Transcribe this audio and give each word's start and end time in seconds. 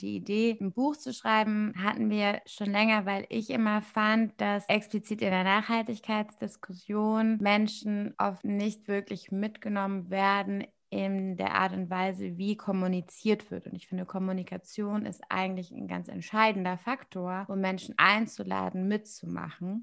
Die 0.00 0.14
Idee, 0.14 0.56
ein 0.60 0.72
Buch 0.72 0.96
zu 0.96 1.12
schreiben, 1.12 1.74
hatten 1.76 2.08
wir 2.08 2.40
schon 2.46 2.70
länger, 2.70 3.04
weil 3.04 3.26
ich 3.30 3.50
immer 3.50 3.82
fand, 3.82 4.40
dass 4.40 4.64
explizit 4.68 5.22
in 5.22 5.30
der 5.30 5.42
Nachhaltigkeitsdiskussion 5.42 7.38
Menschen 7.40 8.14
oft 8.16 8.44
nicht 8.44 8.86
wirklich 8.86 9.32
mitgenommen 9.32 10.08
werden 10.08 10.64
in 10.90 11.36
der 11.36 11.56
Art 11.56 11.72
und 11.72 11.90
Weise, 11.90 12.38
wie 12.38 12.56
kommuniziert 12.56 13.50
wird. 13.50 13.66
Und 13.66 13.74
ich 13.74 13.88
finde, 13.88 14.06
Kommunikation 14.06 15.04
ist 15.04 15.20
eigentlich 15.28 15.72
ein 15.72 15.88
ganz 15.88 16.06
entscheidender 16.06 16.78
Faktor, 16.78 17.44
um 17.48 17.60
Menschen 17.60 17.96
einzuladen, 17.98 18.86
mitzumachen. 18.86 19.82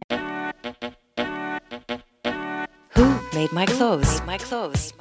Who 2.96 3.04
made 3.34 3.54
my 3.54 3.66
clothes? 3.66 4.20
Made 4.26 4.32
my 4.32 4.38
clothes. 4.38 4.94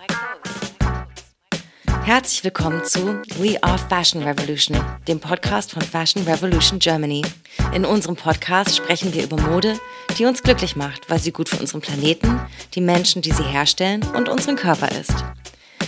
Herzlich 2.04 2.44
willkommen 2.44 2.84
zu 2.84 3.22
We 3.38 3.56
Are 3.62 3.78
Fashion 3.78 4.22
Revolution, 4.22 4.78
dem 5.08 5.18
Podcast 5.18 5.70
von 5.72 5.80
Fashion 5.80 6.22
Revolution 6.24 6.78
Germany. 6.78 7.22
In 7.72 7.86
unserem 7.86 8.14
Podcast 8.14 8.76
sprechen 8.76 9.14
wir 9.14 9.24
über 9.24 9.40
Mode, 9.40 9.80
die 10.18 10.26
uns 10.26 10.42
glücklich 10.42 10.76
macht, 10.76 11.08
weil 11.08 11.18
sie 11.18 11.32
gut 11.32 11.48
für 11.48 11.56
unseren 11.56 11.80
Planeten, 11.80 12.38
die 12.74 12.82
Menschen, 12.82 13.22
die 13.22 13.32
sie 13.32 13.42
herstellen 13.42 14.04
und 14.14 14.28
unseren 14.28 14.56
Körper 14.56 14.90
ist. 14.92 15.14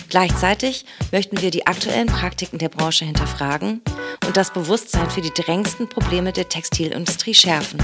Gleichzeitig 0.09 0.85
möchten 1.11 1.39
wir 1.39 1.51
die 1.51 1.67
aktuellen 1.67 2.07
Praktiken 2.07 2.57
der 2.57 2.69
Branche 2.69 3.05
hinterfragen 3.05 3.81
und 4.25 4.35
das 4.35 4.51
Bewusstsein 4.51 5.11
für 5.11 5.21
die 5.21 5.29
drängendsten 5.29 5.87
Probleme 5.87 6.33
der 6.33 6.49
Textilindustrie 6.49 7.35
schärfen. 7.35 7.79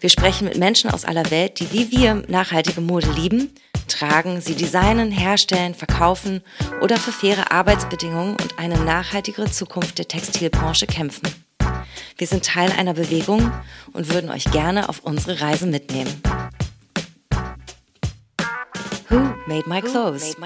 Wir 0.00 0.10
sprechen 0.10 0.44
mit 0.44 0.58
Menschen 0.58 0.90
aus 0.90 1.06
aller 1.06 1.30
Welt, 1.30 1.60
die 1.60 1.72
wie 1.72 1.90
wir 1.90 2.22
nachhaltige 2.28 2.82
Mode 2.82 3.10
lieben, 3.12 3.54
tragen, 3.88 4.40
sie 4.40 4.54
designen, 4.54 5.10
herstellen, 5.10 5.74
verkaufen 5.74 6.42
oder 6.80 6.96
für 6.96 7.12
faire 7.12 7.50
Arbeitsbedingungen 7.50 8.36
und 8.40 8.58
eine 8.58 8.78
nachhaltigere 8.78 9.50
Zukunft 9.50 9.98
der 9.98 10.08
Textilbranche 10.08 10.86
kämpfen. 10.86 11.28
Wir 12.16 12.26
sind 12.26 12.44
Teil 12.44 12.70
einer 12.72 12.94
Bewegung 12.94 13.52
und 13.92 14.12
würden 14.12 14.30
euch 14.30 14.44
gerne 14.50 14.88
auf 14.88 15.00
unsere 15.04 15.40
Reise 15.40 15.66
mitnehmen. 15.66 16.22
Who 19.08 19.34
made 19.46 19.68
my 19.68 19.80
clothes? 19.80 20.36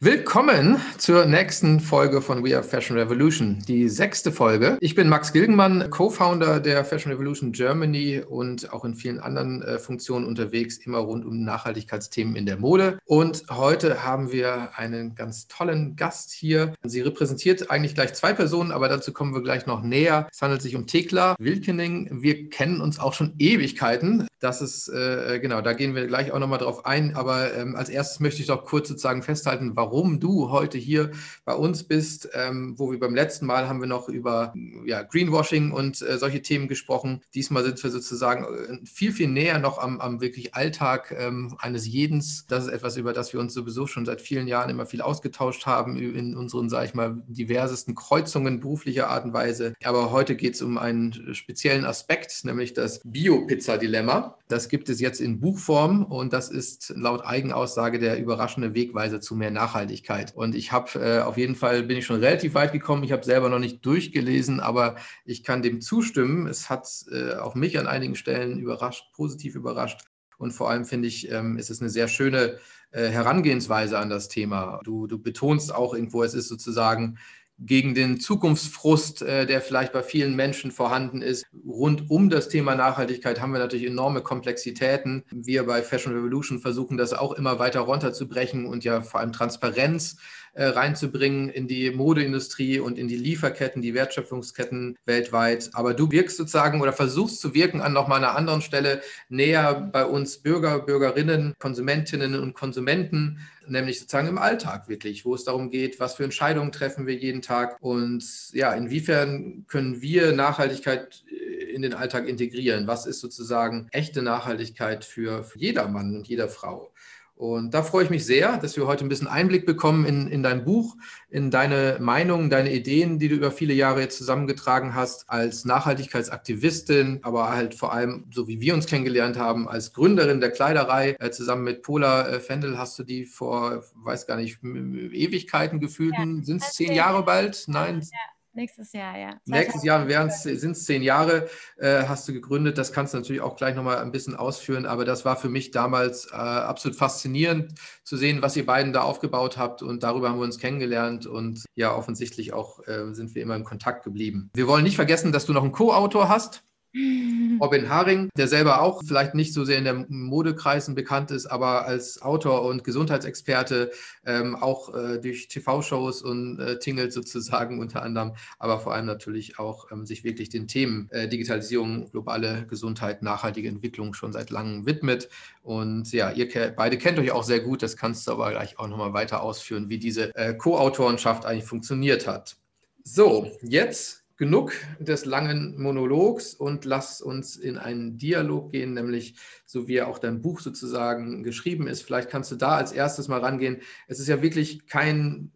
Willkommen 0.00 0.80
zur 0.96 1.24
nächsten 1.24 1.80
Folge 1.80 2.22
von 2.22 2.44
We 2.44 2.54
Are 2.54 2.62
Fashion 2.62 2.96
Revolution, 2.96 3.58
die 3.66 3.88
sechste 3.88 4.30
Folge. 4.30 4.78
Ich 4.80 4.94
bin 4.94 5.08
Max 5.08 5.32
Gilgenmann, 5.32 5.90
Co-Founder 5.90 6.60
der 6.60 6.84
Fashion 6.84 7.10
Revolution 7.10 7.50
Germany 7.50 8.20
und 8.20 8.72
auch 8.72 8.84
in 8.84 8.94
vielen 8.94 9.18
anderen 9.18 9.60
äh, 9.62 9.80
Funktionen 9.80 10.24
unterwegs, 10.24 10.78
immer 10.78 10.98
rund 10.98 11.26
um 11.26 11.42
Nachhaltigkeitsthemen 11.42 12.36
in 12.36 12.46
der 12.46 12.58
Mode. 12.58 13.00
Und 13.06 13.42
heute 13.50 14.04
haben 14.04 14.30
wir 14.30 14.78
einen 14.78 15.16
ganz 15.16 15.48
tollen 15.48 15.96
Gast 15.96 16.30
hier. 16.30 16.74
Sie 16.84 17.00
repräsentiert 17.00 17.68
eigentlich 17.68 17.96
gleich 17.96 18.14
zwei 18.14 18.32
Personen, 18.32 18.70
aber 18.70 18.88
dazu 18.88 19.12
kommen 19.12 19.34
wir 19.34 19.42
gleich 19.42 19.66
noch 19.66 19.82
näher. 19.82 20.28
Es 20.30 20.40
handelt 20.40 20.62
sich 20.62 20.76
um 20.76 20.86
Thekla 20.86 21.34
Wilkening. 21.40 22.22
Wir 22.22 22.50
kennen 22.50 22.80
uns 22.80 23.00
auch 23.00 23.14
schon 23.14 23.34
Ewigkeiten. 23.40 24.28
Das 24.38 24.62
ist, 24.62 24.86
äh, 24.90 25.40
genau, 25.40 25.60
da 25.60 25.72
gehen 25.72 25.96
wir 25.96 26.06
gleich 26.06 26.30
auch 26.30 26.38
nochmal 26.38 26.60
drauf 26.60 26.86
ein. 26.86 27.16
Aber 27.16 27.52
ähm, 27.52 27.74
als 27.74 27.88
erstes 27.88 28.20
möchte 28.20 28.40
ich 28.40 28.46
doch 28.46 28.64
kurz 28.64 28.86
sozusagen 28.86 29.24
festhalten, 29.24 29.72
warum 29.74 29.87
warum 29.90 30.20
du 30.20 30.50
heute 30.50 30.76
hier 30.76 31.12
bei 31.46 31.54
uns 31.54 31.82
bist, 31.82 32.28
ähm, 32.34 32.74
wo 32.78 32.90
wir 32.90 33.00
beim 33.00 33.14
letzten 33.14 33.46
Mal 33.46 33.68
haben 33.68 33.80
wir 33.80 33.88
noch 33.88 34.08
über 34.08 34.52
ja, 34.84 35.02
Greenwashing 35.02 35.72
und 35.72 36.02
äh, 36.02 36.18
solche 36.18 36.42
Themen 36.42 36.68
gesprochen. 36.68 37.22
Diesmal 37.34 37.64
sind 37.64 37.82
wir 37.82 37.90
sozusagen 37.90 38.44
äh, 38.44 38.86
viel, 38.86 39.12
viel 39.12 39.28
näher 39.28 39.58
noch 39.58 39.78
am, 39.78 39.98
am 40.00 40.20
wirklich 40.20 40.54
Alltag 40.54 41.14
ähm, 41.18 41.56
eines 41.58 41.86
Jedens. 41.86 42.46
Das 42.48 42.66
ist 42.66 42.70
etwas, 42.70 42.98
über 42.98 43.14
das 43.14 43.32
wir 43.32 43.40
uns 43.40 43.54
sowieso 43.54 43.86
schon 43.86 44.04
seit 44.04 44.20
vielen 44.20 44.46
Jahren 44.46 44.68
immer 44.68 44.84
viel 44.84 45.00
ausgetauscht 45.00 45.64
haben, 45.64 45.96
in 45.96 46.36
unseren, 46.36 46.68
sage 46.68 46.86
ich 46.86 46.94
mal, 46.94 47.22
diversesten 47.26 47.94
Kreuzungen 47.94 48.60
beruflicher 48.60 49.08
Art 49.08 49.24
und 49.24 49.32
Weise. 49.32 49.72
Aber 49.82 50.12
heute 50.12 50.36
geht 50.36 50.54
es 50.54 50.60
um 50.62 50.76
einen 50.76 51.34
speziellen 51.34 51.86
Aspekt, 51.86 52.44
nämlich 52.44 52.74
das 52.74 53.00
Bio-Pizza-Dilemma. 53.04 54.36
Das 54.48 54.68
gibt 54.68 54.90
es 54.90 55.00
jetzt 55.00 55.20
in 55.20 55.40
Buchform 55.40 56.04
und 56.04 56.34
das 56.34 56.50
ist 56.50 56.92
laut 56.94 57.24
Eigenaussage 57.24 57.98
der 57.98 58.18
überraschende 58.18 58.74
Wegweiser 58.74 59.20
zu 59.20 59.34
mehr 59.34 59.50
Nachhaltigkeit. 59.50 59.77
Nachhaltigkeit. 59.78 60.34
Und 60.34 60.54
ich 60.54 60.72
habe 60.72 60.98
äh, 60.98 61.20
auf 61.20 61.36
jeden 61.36 61.54
Fall 61.54 61.82
bin 61.82 61.96
ich 61.96 62.06
schon 62.06 62.20
relativ 62.20 62.54
weit 62.54 62.72
gekommen. 62.72 63.04
Ich 63.04 63.12
habe 63.12 63.24
selber 63.24 63.48
noch 63.48 63.58
nicht 63.58 63.84
durchgelesen, 63.84 64.60
aber 64.60 64.96
ich 65.24 65.44
kann 65.44 65.62
dem 65.62 65.80
zustimmen. 65.80 66.46
Es 66.46 66.68
hat 66.68 66.88
äh, 67.10 67.34
auch 67.34 67.54
mich 67.54 67.78
an 67.78 67.86
einigen 67.86 68.16
Stellen 68.16 68.58
überrascht, 68.58 69.04
positiv 69.14 69.54
überrascht. 69.54 70.00
Und 70.38 70.52
vor 70.52 70.70
allem 70.70 70.84
finde 70.84 71.08
ich, 71.08 71.30
ähm, 71.30 71.58
ist 71.58 71.70
es 71.70 71.80
eine 71.80 71.90
sehr 71.90 72.08
schöne 72.08 72.58
äh, 72.90 73.08
Herangehensweise 73.08 73.98
an 73.98 74.08
das 74.08 74.28
Thema. 74.28 74.80
Du, 74.84 75.06
du 75.06 75.18
betonst 75.18 75.74
auch 75.74 75.94
irgendwo, 75.94 76.22
es 76.22 76.34
ist 76.34 76.48
sozusagen 76.48 77.18
gegen 77.58 77.94
den 77.94 78.20
Zukunftsfrust, 78.20 79.22
äh, 79.22 79.46
der 79.46 79.60
vielleicht 79.60 79.92
bei 79.92 80.02
vielen 80.02 80.36
Menschen 80.36 80.70
vorhanden 80.70 81.22
ist. 81.22 81.46
Rund 81.66 82.10
um 82.10 82.30
das 82.30 82.48
Thema 82.48 82.74
Nachhaltigkeit 82.74 83.40
haben 83.40 83.52
wir 83.52 83.58
natürlich 83.58 83.86
enorme 83.86 84.22
Komplexitäten. 84.22 85.24
Wir 85.30 85.66
bei 85.66 85.82
Fashion 85.82 86.14
Revolution 86.14 86.60
versuchen 86.60 86.96
das 86.96 87.12
auch 87.12 87.32
immer 87.32 87.58
weiter 87.58 87.80
runterzubrechen 87.80 88.66
und 88.66 88.84
ja 88.84 89.00
vor 89.00 89.20
allem 89.20 89.32
Transparenz 89.32 90.16
reinzubringen 90.64 91.48
in 91.48 91.68
die 91.68 91.90
Modeindustrie 91.90 92.80
und 92.80 92.98
in 92.98 93.08
die 93.08 93.16
Lieferketten, 93.16 93.82
die 93.82 93.94
Wertschöpfungsketten 93.94 94.96
weltweit. 95.04 95.70
Aber 95.72 95.94
du 95.94 96.10
wirkst 96.10 96.36
sozusagen 96.36 96.80
oder 96.80 96.92
versuchst 96.92 97.40
zu 97.40 97.54
wirken 97.54 97.80
an 97.80 97.92
nochmal 97.92 98.18
einer 98.18 98.36
anderen 98.36 98.60
Stelle 98.60 99.00
näher 99.28 99.74
bei 99.92 100.04
uns 100.04 100.38
Bürger, 100.38 100.80
Bürgerinnen, 100.80 101.54
Konsumentinnen 101.58 102.40
und 102.40 102.54
Konsumenten, 102.54 103.40
nämlich 103.66 104.00
sozusagen 104.00 104.28
im 104.28 104.38
Alltag 104.38 104.88
wirklich, 104.88 105.24
wo 105.24 105.34
es 105.34 105.44
darum 105.44 105.70
geht, 105.70 106.00
was 106.00 106.14
für 106.14 106.24
Entscheidungen 106.24 106.72
treffen 106.72 107.06
wir 107.06 107.14
jeden 107.14 107.42
Tag 107.42 107.76
und 107.80 108.24
ja, 108.52 108.72
inwiefern 108.72 109.64
können 109.68 110.00
wir 110.00 110.32
Nachhaltigkeit 110.32 111.24
äh, 111.30 111.58
in 111.72 111.82
den 111.82 111.94
Alltag 111.94 112.26
integrieren? 112.26 112.86
Was 112.86 113.06
ist 113.06 113.20
sozusagen 113.20 113.88
echte 113.92 114.22
Nachhaltigkeit 114.22 115.04
für, 115.04 115.44
für 115.44 115.58
jeder 115.58 115.88
Mann 115.88 116.16
und 116.16 116.26
jeder 116.26 116.48
Frau? 116.48 116.92
Und 117.38 117.72
da 117.72 117.84
freue 117.84 118.02
ich 118.02 118.10
mich 118.10 118.26
sehr, 118.26 118.56
dass 118.56 118.76
wir 118.76 118.88
heute 118.88 119.04
ein 119.04 119.08
bisschen 119.08 119.28
Einblick 119.28 119.64
bekommen 119.64 120.04
in, 120.04 120.26
in 120.26 120.42
dein 120.42 120.64
Buch, 120.64 120.96
in 121.30 121.52
deine 121.52 121.98
Meinungen, 122.00 122.50
deine 122.50 122.72
Ideen, 122.72 123.20
die 123.20 123.28
du 123.28 123.36
über 123.36 123.52
viele 123.52 123.74
Jahre 123.74 124.00
jetzt 124.00 124.18
zusammengetragen 124.18 124.96
hast, 124.96 125.30
als 125.30 125.64
Nachhaltigkeitsaktivistin, 125.64 127.20
aber 127.22 127.52
halt 127.52 127.76
vor 127.76 127.92
allem, 127.92 128.26
so 128.32 128.48
wie 128.48 128.60
wir 128.60 128.74
uns 128.74 128.86
kennengelernt 128.86 129.38
haben, 129.38 129.68
als 129.68 129.92
Gründerin 129.92 130.40
der 130.40 130.50
Kleiderei. 130.50 131.16
Äh, 131.20 131.30
zusammen 131.30 131.62
mit 131.62 131.82
Pola 131.82 132.28
äh, 132.28 132.40
Fendel 132.40 132.76
hast 132.76 132.98
du 132.98 133.04
die 133.04 133.24
vor, 133.24 133.84
weiß 133.94 134.26
gar 134.26 134.36
nicht, 134.36 134.58
Ewigkeiten 134.64 135.78
gefühlten, 135.78 136.38
ja, 136.38 136.44
sind 136.44 136.60
es 136.60 136.72
zehn 136.72 136.92
Jahre 136.92 137.22
bald? 137.24 137.66
Nein. 137.68 138.00
Ja. 138.00 138.18
Nächstes 138.58 138.92
Jahr, 138.92 139.16
ja. 139.16 139.40
Nächstes 139.46 139.84
Jahr 139.84 140.30
sind 140.30 140.72
es 140.72 140.84
zehn 140.84 141.04
Jahre, 141.04 141.48
äh, 141.76 142.02
hast 142.08 142.26
du 142.26 142.32
gegründet. 142.32 142.76
Das 142.76 142.92
kannst 142.92 143.14
du 143.14 143.18
natürlich 143.18 143.40
auch 143.40 143.54
gleich 143.54 143.76
nochmal 143.76 143.98
ein 143.98 144.10
bisschen 144.10 144.34
ausführen. 144.34 144.84
Aber 144.84 145.04
das 145.04 145.24
war 145.24 145.36
für 145.36 145.48
mich 145.48 145.70
damals 145.70 146.26
äh, 146.32 146.34
absolut 146.34 146.98
faszinierend 146.98 147.74
zu 148.02 148.16
sehen, 148.16 148.42
was 148.42 148.56
ihr 148.56 148.66
beiden 148.66 148.92
da 148.92 149.02
aufgebaut 149.02 149.58
habt. 149.58 149.82
Und 149.82 150.02
darüber 150.02 150.30
haben 150.30 150.38
wir 150.38 150.44
uns 150.44 150.58
kennengelernt. 150.58 151.24
Und 151.24 151.66
ja, 151.76 151.94
offensichtlich 151.94 152.52
auch 152.52 152.84
äh, 152.88 153.14
sind 153.14 153.36
wir 153.36 153.42
immer 153.42 153.54
in 153.54 153.62
Kontakt 153.62 154.02
geblieben. 154.02 154.50
Wir 154.54 154.66
wollen 154.66 154.82
nicht 154.82 154.96
vergessen, 154.96 155.30
dass 155.30 155.46
du 155.46 155.52
noch 155.52 155.62
einen 155.62 155.70
Co-Autor 155.70 156.28
hast. 156.28 156.64
Robin 157.60 157.88
Haring, 157.88 158.30
der 158.36 158.48
selber 158.48 158.80
auch 158.82 159.02
vielleicht 159.04 159.34
nicht 159.34 159.52
so 159.52 159.64
sehr 159.64 159.78
in 159.78 159.84
der 159.84 160.06
Modekreisen 160.08 160.94
bekannt 160.94 161.30
ist, 161.30 161.46
aber 161.46 161.86
als 161.86 162.22
Autor 162.22 162.62
und 162.62 162.84
Gesundheitsexperte 162.84 163.90
ähm, 164.24 164.56
auch 164.56 164.94
äh, 164.94 165.18
durch 165.18 165.48
TV-Shows 165.48 166.22
und 166.22 166.60
äh, 166.60 166.78
tingelt 166.78 167.12
sozusagen 167.12 167.78
unter 167.80 168.02
anderem, 168.02 168.32
aber 168.58 168.78
vor 168.80 168.94
allem 168.94 169.06
natürlich 169.06 169.58
auch 169.58 169.90
ähm, 169.90 170.06
sich 170.06 170.24
wirklich 170.24 170.48
den 170.48 170.68
Themen 170.68 171.08
äh, 171.10 171.28
Digitalisierung, 171.28 172.10
globale 172.10 172.66
Gesundheit, 172.68 173.22
nachhaltige 173.22 173.68
Entwicklung 173.68 174.14
schon 174.14 174.32
seit 174.32 174.50
langem 174.50 174.86
widmet. 174.86 175.28
Und 175.62 176.12
ja, 176.12 176.30
ihr 176.30 176.48
ke 176.48 176.72
beide 176.76 176.98
kennt 176.98 177.18
euch 177.18 177.30
auch 177.32 177.44
sehr 177.44 177.60
gut, 177.60 177.82
das 177.82 177.96
kannst 177.96 178.26
du 178.26 178.32
aber 178.32 178.50
gleich 178.50 178.78
auch 178.78 178.88
nochmal 178.88 179.12
weiter 179.12 179.42
ausführen, 179.42 179.88
wie 179.88 179.98
diese 179.98 180.34
äh, 180.34 180.54
Co-Autorenschaft 180.54 181.44
eigentlich 181.44 181.64
funktioniert 181.64 182.26
hat. 182.26 182.56
So, 183.04 183.50
jetzt 183.62 184.17
genug 184.38 184.72
des 185.00 185.24
langen 185.24 185.80
Monologs 185.80 186.54
und 186.54 186.84
lass 186.84 187.20
uns 187.20 187.56
in 187.56 187.76
einen 187.76 188.18
Dialog 188.18 188.70
gehen, 188.72 188.94
nämlich 188.94 189.34
so 189.66 189.88
wie 189.88 190.00
auch 190.00 190.18
dein 190.18 190.40
Buch 190.40 190.60
sozusagen 190.60 191.42
geschrieben 191.42 191.88
ist. 191.88 192.02
Vielleicht 192.02 192.30
kannst 192.30 192.50
du 192.52 192.56
da 192.56 192.76
als 192.76 192.92
erstes 192.92 193.28
mal 193.28 193.40
rangehen. 193.40 193.82
Es 194.06 194.20
ist 194.20 194.28
ja 194.28 194.40
wirklich 194.40 194.86
kein 194.86 195.50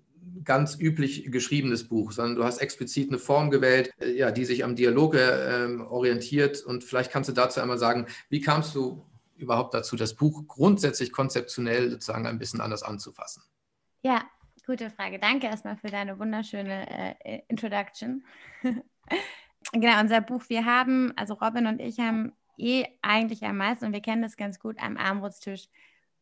ganz 0.44 0.76
üblich 0.78 1.30
geschriebenes 1.30 1.84
Buch, 1.84 2.10
sondern 2.10 2.36
du 2.36 2.44
hast 2.44 2.58
explizit 2.58 3.08
eine 3.08 3.18
Form 3.18 3.50
gewählt, 3.50 3.92
äh, 4.00 4.10
ja, 4.12 4.32
die 4.32 4.44
sich 4.44 4.64
am 4.64 4.74
Dialog 4.74 5.14
äh, 5.14 5.76
orientiert. 5.88 6.62
Und 6.62 6.82
vielleicht 6.82 7.12
kannst 7.12 7.28
du 7.28 7.32
dazu 7.32 7.60
einmal 7.60 7.78
sagen, 7.78 8.06
wie 8.28 8.40
kamst 8.40 8.74
du 8.74 9.06
überhaupt 9.36 9.74
dazu, 9.74 9.96
das 9.96 10.14
Buch 10.14 10.46
grundsätzlich 10.48 11.12
konzeptionell 11.12 11.90
sozusagen 11.90 12.26
ein 12.26 12.38
bisschen 12.38 12.60
anders 12.60 12.82
anzufassen? 12.82 13.44
Ja, 14.02 14.24
Gute 14.64 14.90
Frage. 14.90 15.18
Danke 15.18 15.48
erstmal 15.48 15.76
für 15.76 15.88
deine 15.88 16.20
wunderschöne 16.20 16.86
äh, 17.24 17.42
Introduction. 17.48 18.24
genau, 19.72 20.00
unser 20.00 20.20
Buch, 20.20 20.44
wir 20.48 20.64
haben, 20.64 21.12
also 21.16 21.34
Robin 21.34 21.66
und 21.66 21.80
ich 21.80 21.98
haben 21.98 22.32
eh 22.56 22.86
eigentlich 23.02 23.42
am 23.42 23.56
meisten, 23.56 23.86
und 23.86 23.92
wir 23.92 24.00
kennen 24.00 24.22
das 24.22 24.36
ganz 24.36 24.60
gut, 24.60 24.76
am 24.78 24.96
Armutstisch 24.96 25.68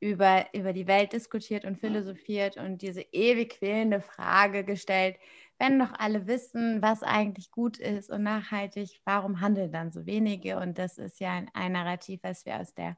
über, 0.01 0.47
über 0.55 0.73
die 0.73 0.87
Welt 0.87 1.13
diskutiert 1.13 1.67
und 1.67 1.79
philosophiert 1.79 2.57
und 2.57 2.81
diese 2.81 3.03
ewig 3.13 3.59
quälende 3.59 4.01
Frage 4.01 4.65
gestellt, 4.65 5.19
wenn 5.59 5.79
doch 5.79 5.93
alle 5.99 6.27
wissen, 6.27 6.81
was 6.81 7.03
eigentlich 7.03 7.51
gut 7.51 7.77
ist 7.77 8.09
und 8.09 8.23
nachhaltig, 8.23 9.03
warum 9.05 9.43
handeln 9.43 9.71
dann 9.71 9.93
so 9.93 10.07
wenige? 10.07 10.57
Und 10.57 10.79
das 10.79 10.97
ist 10.97 11.21
ja 11.21 11.33
ein, 11.33 11.51
ein 11.53 11.73
Narrativ, 11.73 12.21
was 12.23 12.47
wir 12.47 12.59
aus 12.59 12.73
der 12.73 12.97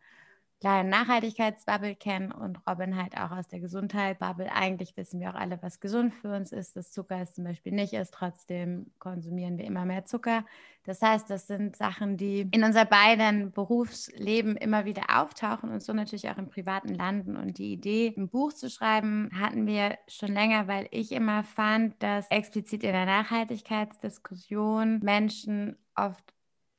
kleinen 0.62 0.90
Nachhaltigkeitsbubble 0.90 1.96
kennen 1.96 2.30
und 2.30 2.60
Robin 2.68 2.96
halt 2.96 3.16
auch 3.16 3.32
aus 3.32 3.48
der 3.48 3.58
Gesundheitsbubble. 3.58 4.52
Eigentlich 4.52 4.96
wissen 4.96 5.18
wir 5.18 5.30
auch 5.30 5.34
alle, 5.34 5.60
was 5.60 5.80
gesund 5.80 6.14
für 6.14 6.36
uns 6.36 6.52
ist, 6.52 6.76
dass 6.76 6.92
Zucker 6.92 7.20
es 7.20 7.34
zum 7.34 7.42
Beispiel 7.42 7.72
nicht 7.72 7.94
ist. 7.94 8.14
Trotzdem 8.14 8.86
konsumieren 9.00 9.58
wir 9.58 9.64
immer 9.64 9.84
mehr 9.84 10.04
Zucker. 10.04 10.44
Das 10.84 11.02
heißt, 11.02 11.28
das 11.28 11.48
sind 11.48 11.74
Sachen, 11.74 12.16
die 12.16 12.46
in 12.52 12.62
unser 12.62 12.84
beiden 12.84 13.50
Berufsleben 13.50 14.56
immer 14.56 14.84
wieder 14.84 15.02
auftauchen 15.20 15.68
und 15.68 15.82
so 15.82 15.92
natürlich 15.92 16.30
auch 16.30 16.38
im 16.38 16.48
privaten 16.48 16.94
landen. 16.94 17.36
Und 17.36 17.58
die 17.58 17.72
Idee, 17.72 18.14
ein 18.16 18.28
Buch 18.28 18.52
zu 18.52 18.70
schreiben, 18.70 19.30
hatten 19.36 19.66
wir 19.66 19.98
schon 20.06 20.32
länger, 20.32 20.68
weil 20.68 20.86
ich 20.92 21.10
immer 21.10 21.42
fand, 21.42 22.00
dass 22.00 22.30
explizit 22.30 22.84
in 22.84 22.92
der 22.92 23.06
Nachhaltigkeitsdiskussion 23.06 25.00
Menschen 25.02 25.76
oft 25.96 26.32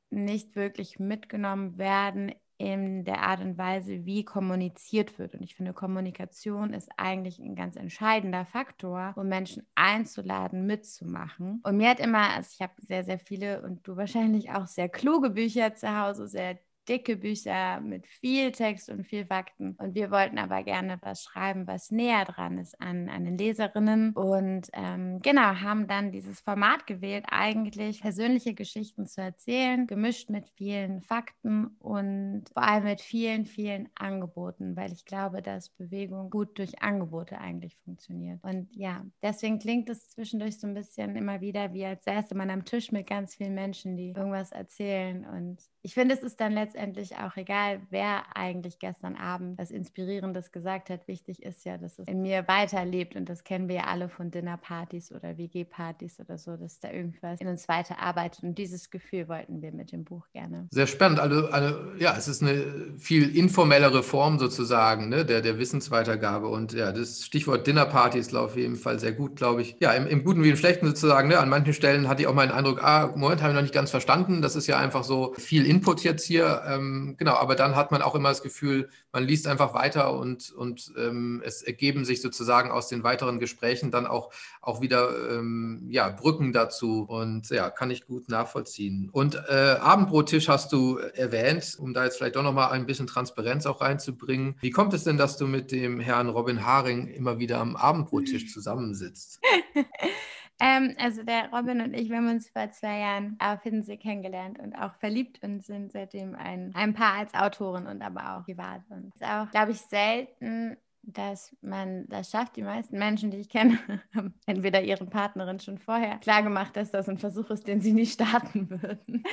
nicht 0.09 0.55
wirklich 0.55 0.99
mitgenommen 0.99 1.77
werden 1.77 2.31
in 2.63 3.03
der 3.03 3.21
Art 3.23 3.41
und 3.41 3.57
Weise, 3.57 4.05
wie 4.05 4.23
kommuniziert 4.23 5.19
wird. 5.19 5.35
Und 5.35 5.43
ich 5.43 5.55
finde, 5.55 5.73
Kommunikation 5.73 6.73
ist 6.73 6.89
eigentlich 6.95 7.39
ein 7.39 7.55
ganz 7.55 7.75
entscheidender 7.75 8.45
Faktor, 8.45 9.13
um 9.17 9.27
Menschen 9.27 9.67
einzuladen, 9.75 10.65
mitzumachen. 10.65 11.59
Und 11.63 11.75
mir 11.75 11.89
hat 11.89 11.99
immer, 11.99 12.29
also 12.29 12.49
ich 12.53 12.61
habe 12.61 12.73
sehr, 12.77 13.03
sehr 13.03 13.19
viele 13.19 13.61
und 13.63 13.85
du 13.85 13.97
wahrscheinlich 13.97 14.51
auch 14.51 14.65
sehr 14.65 14.87
kluge 14.87 15.31
Bücher 15.31 15.75
zu 15.75 15.93
Hause, 15.93 16.27
sehr 16.29 16.57
dicke 16.87 17.15
Bücher 17.15 17.79
mit 17.81 18.05
viel 18.07 18.51
Text 18.51 18.89
und 18.89 19.05
viel 19.05 19.25
Fakten. 19.25 19.75
Und 19.77 19.95
wir 19.95 20.11
wollten 20.11 20.37
aber 20.37 20.63
gerne 20.63 20.97
was 21.01 21.23
schreiben, 21.23 21.67
was 21.67 21.91
näher 21.91 22.25
dran 22.25 22.57
ist 22.57 22.79
an, 22.81 23.09
an 23.09 23.23
den 23.25 23.37
Leserinnen. 23.37 24.11
Und 24.13 24.69
ähm, 24.73 25.19
genau, 25.21 25.61
haben 25.61 25.87
dann 25.87 26.11
dieses 26.11 26.41
Format 26.41 26.85
gewählt, 26.87 27.25
eigentlich 27.29 28.01
persönliche 28.01 28.53
Geschichten 28.53 29.07
zu 29.07 29.21
erzählen, 29.21 29.87
gemischt 29.87 30.29
mit 30.29 30.49
vielen 30.49 31.01
Fakten 31.01 31.67
und 31.79 32.45
vor 32.53 32.63
allem 32.63 32.83
mit 32.83 33.01
vielen, 33.01 33.45
vielen 33.45 33.89
Angeboten, 33.95 34.75
weil 34.75 34.91
ich 34.91 35.05
glaube, 35.05 35.41
dass 35.41 35.69
Bewegung 35.69 36.29
gut 36.29 36.57
durch 36.57 36.81
Angebote 36.81 37.37
eigentlich 37.37 37.77
funktioniert. 37.77 38.43
Und 38.43 38.67
ja, 38.75 39.05
deswegen 39.21 39.59
klingt 39.59 39.89
es 39.89 40.09
zwischendurch 40.09 40.59
so 40.59 40.67
ein 40.67 40.73
bisschen 40.73 41.15
immer 41.15 41.41
wieder, 41.41 41.73
wie 41.73 41.85
als 41.85 42.03
säße 42.03 42.35
man 42.35 42.49
am 42.49 42.65
Tisch 42.65 42.91
mit 42.91 43.07
ganz 43.07 43.35
vielen 43.35 43.53
Menschen, 43.53 43.95
die 43.95 44.09
irgendwas 44.09 44.51
erzählen. 44.51 45.25
Und 45.25 45.61
ich 45.81 45.93
finde, 45.93 46.15
es 46.15 46.23
ist 46.23 46.39
dann 46.39 46.53
letztendlich 46.53 46.72
auch 46.75 47.37
egal, 47.37 47.81
wer 47.89 48.23
eigentlich 48.35 48.79
gestern 48.79 49.15
Abend 49.15 49.57
was 49.57 49.71
Inspirierendes 49.71 50.51
gesagt 50.51 50.89
hat. 50.89 51.07
Wichtig 51.07 51.43
ist 51.43 51.65
ja, 51.65 51.77
dass 51.77 51.99
es 51.99 52.07
in 52.07 52.21
mir 52.21 52.47
weiterlebt 52.47 53.15
und 53.15 53.29
das 53.29 53.43
kennen 53.43 53.67
wir 53.67 53.75
ja 53.75 53.83
alle 53.85 54.09
von 54.09 54.31
Dinnerpartys 54.31 55.11
oder 55.11 55.37
WG-Partys 55.37 56.19
oder 56.19 56.37
so, 56.37 56.57
dass 56.57 56.79
da 56.79 56.91
irgendwas 56.91 57.39
in 57.39 57.47
uns 57.47 57.67
weiterarbeitet 57.67 58.43
und 58.43 58.57
dieses 58.57 58.89
Gefühl 58.89 59.27
wollten 59.27 59.61
wir 59.61 59.71
mit 59.71 59.91
dem 59.91 60.03
Buch 60.03 60.27
gerne. 60.33 60.67
Sehr 60.71 60.87
spannend. 60.87 61.19
Also, 61.19 61.47
also 61.47 61.75
ja, 61.97 62.15
es 62.17 62.27
ist 62.27 62.41
eine 62.41 62.93
viel 62.97 63.35
informellere 63.35 64.03
Form 64.03 64.39
sozusagen 64.39 65.09
ne, 65.09 65.25
der, 65.25 65.41
der 65.41 65.57
Wissensweitergabe 65.57 66.47
und 66.47 66.73
ja, 66.73 66.91
das 66.91 67.25
Stichwort 67.25 67.67
Dinnerparty 67.67 68.19
ist 68.19 68.33
auf 68.35 68.57
jeden 68.57 68.75
Fall 68.75 68.99
sehr 68.99 69.11
gut, 69.11 69.35
glaube 69.35 69.61
ich. 69.61 69.75
Ja, 69.79 69.93
im, 69.93 70.07
im 70.07 70.23
Guten 70.23 70.43
wie 70.43 70.49
im 70.49 70.57
Schlechten 70.57 70.87
sozusagen. 70.87 71.29
Ne, 71.29 71.39
an 71.39 71.49
manchen 71.49 71.73
Stellen 71.73 72.07
hatte 72.07 72.21
ich 72.21 72.27
auch 72.27 72.33
mal 72.33 72.47
den 72.47 72.55
Eindruck, 72.55 72.83
ah, 72.83 73.13
Moment, 73.15 73.41
habe 73.41 73.51
ich 73.51 73.55
noch 73.55 73.61
nicht 73.61 73.73
ganz 73.73 73.91
verstanden. 73.91 74.41
Das 74.41 74.55
ist 74.55 74.67
ja 74.67 74.77
einfach 74.77 75.03
so 75.03 75.33
viel 75.37 75.65
Input 75.65 76.03
jetzt 76.03 76.25
hier. 76.25 76.62
Ähm, 76.65 77.15
genau, 77.17 77.33
aber 77.33 77.55
dann 77.55 77.75
hat 77.75 77.91
man 77.91 78.01
auch 78.01 78.15
immer 78.15 78.29
das 78.29 78.41
Gefühl, 78.41 78.89
man 79.11 79.23
liest 79.23 79.47
einfach 79.47 79.73
weiter 79.73 80.13
und, 80.13 80.51
und 80.51 80.93
ähm, 80.97 81.41
es 81.45 81.61
ergeben 81.61 82.05
sich 82.05 82.21
sozusagen 82.21 82.71
aus 82.71 82.87
den 82.87 83.03
weiteren 83.03 83.39
Gesprächen 83.39 83.91
dann 83.91 84.07
auch, 84.07 84.31
auch 84.61 84.81
wieder 84.81 85.09
ähm, 85.31 85.87
ja, 85.89 86.09
Brücken 86.09 86.53
dazu. 86.53 87.03
Und 87.03 87.49
ja, 87.49 87.69
kann 87.69 87.91
ich 87.91 88.05
gut 88.05 88.29
nachvollziehen. 88.29 89.09
Und 89.11 89.35
äh, 89.49 89.77
Abendbrottisch 89.79 90.49
hast 90.49 90.71
du 90.71 90.97
erwähnt, 90.97 91.75
um 91.79 91.93
da 91.93 92.03
jetzt 92.05 92.17
vielleicht 92.17 92.35
doch 92.35 92.43
nochmal 92.43 92.71
ein 92.71 92.85
bisschen 92.85 93.07
Transparenz 93.07 93.65
auch 93.65 93.81
reinzubringen. 93.81 94.55
Wie 94.61 94.71
kommt 94.71 94.93
es 94.93 95.03
denn, 95.03 95.17
dass 95.17 95.37
du 95.37 95.47
mit 95.47 95.71
dem 95.71 95.99
Herrn 95.99 96.29
Robin 96.29 96.65
Haring 96.65 97.07
immer 97.07 97.39
wieder 97.39 97.59
am 97.59 97.75
Abendbrottisch 97.75 98.47
zusammensitzt? 98.53 99.39
Ähm, 100.59 100.95
also 100.97 101.23
der 101.23 101.49
Robin 101.51 101.81
und 101.81 101.93
ich, 101.93 102.09
wir 102.09 102.17
haben 102.17 102.29
uns 102.29 102.49
vor 102.49 102.69
zwei 102.71 102.99
Jahren 102.99 103.37
auf 103.39 103.63
Hiddensee 103.63 103.97
kennengelernt 103.97 104.59
und 104.59 104.75
auch 104.75 104.93
verliebt 104.95 105.43
und 105.43 105.63
sind 105.63 105.91
seitdem 105.91 106.35
ein, 106.35 106.71
ein 106.75 106.93
Paar 106.93 107.15
als 107.15 107.33
Autorin 107.33 107.87
und 107.87 108.01
aber 108.01 108.37
auch 108.37 108.45
privat. 108.45 108.81
Und 108.89 109.07
es 109.07 109.15
ist 109.15 109.27
auch, 109.27 109.49
glaube 109.51 109.71
ich, 109.71 109.81
selten, 109.81 110.77
dass 111.03 111.55
man 111.61 112.07
das 112.07 112.31
schafft. 112.31 112.55
Die 112.55 112.61
meisten 112.61 112.97
Menschen, 112.97 113.29
die 113.29 113.37
ich 113.37 113.49
kenne, 113.49 113.77
haben 114.15 114.33
entweder 114.45 114.81
ihren 114.81 115.09
Partnerin 115.09 115.59
schon 115.59 115.77
vorher 115.77 116.17
klargemacht, 116.19 116.75
dass 116.75 116.91
das 116.91 117.09
ein 117.09 117.17
Versuch 117.17 117.49
ist, 117.49 117.67
den 117.67 117.81
sie 117.81 117.93
nicht 117.93 118.13
starten 118.13 118.69
würden. 118.81 119.23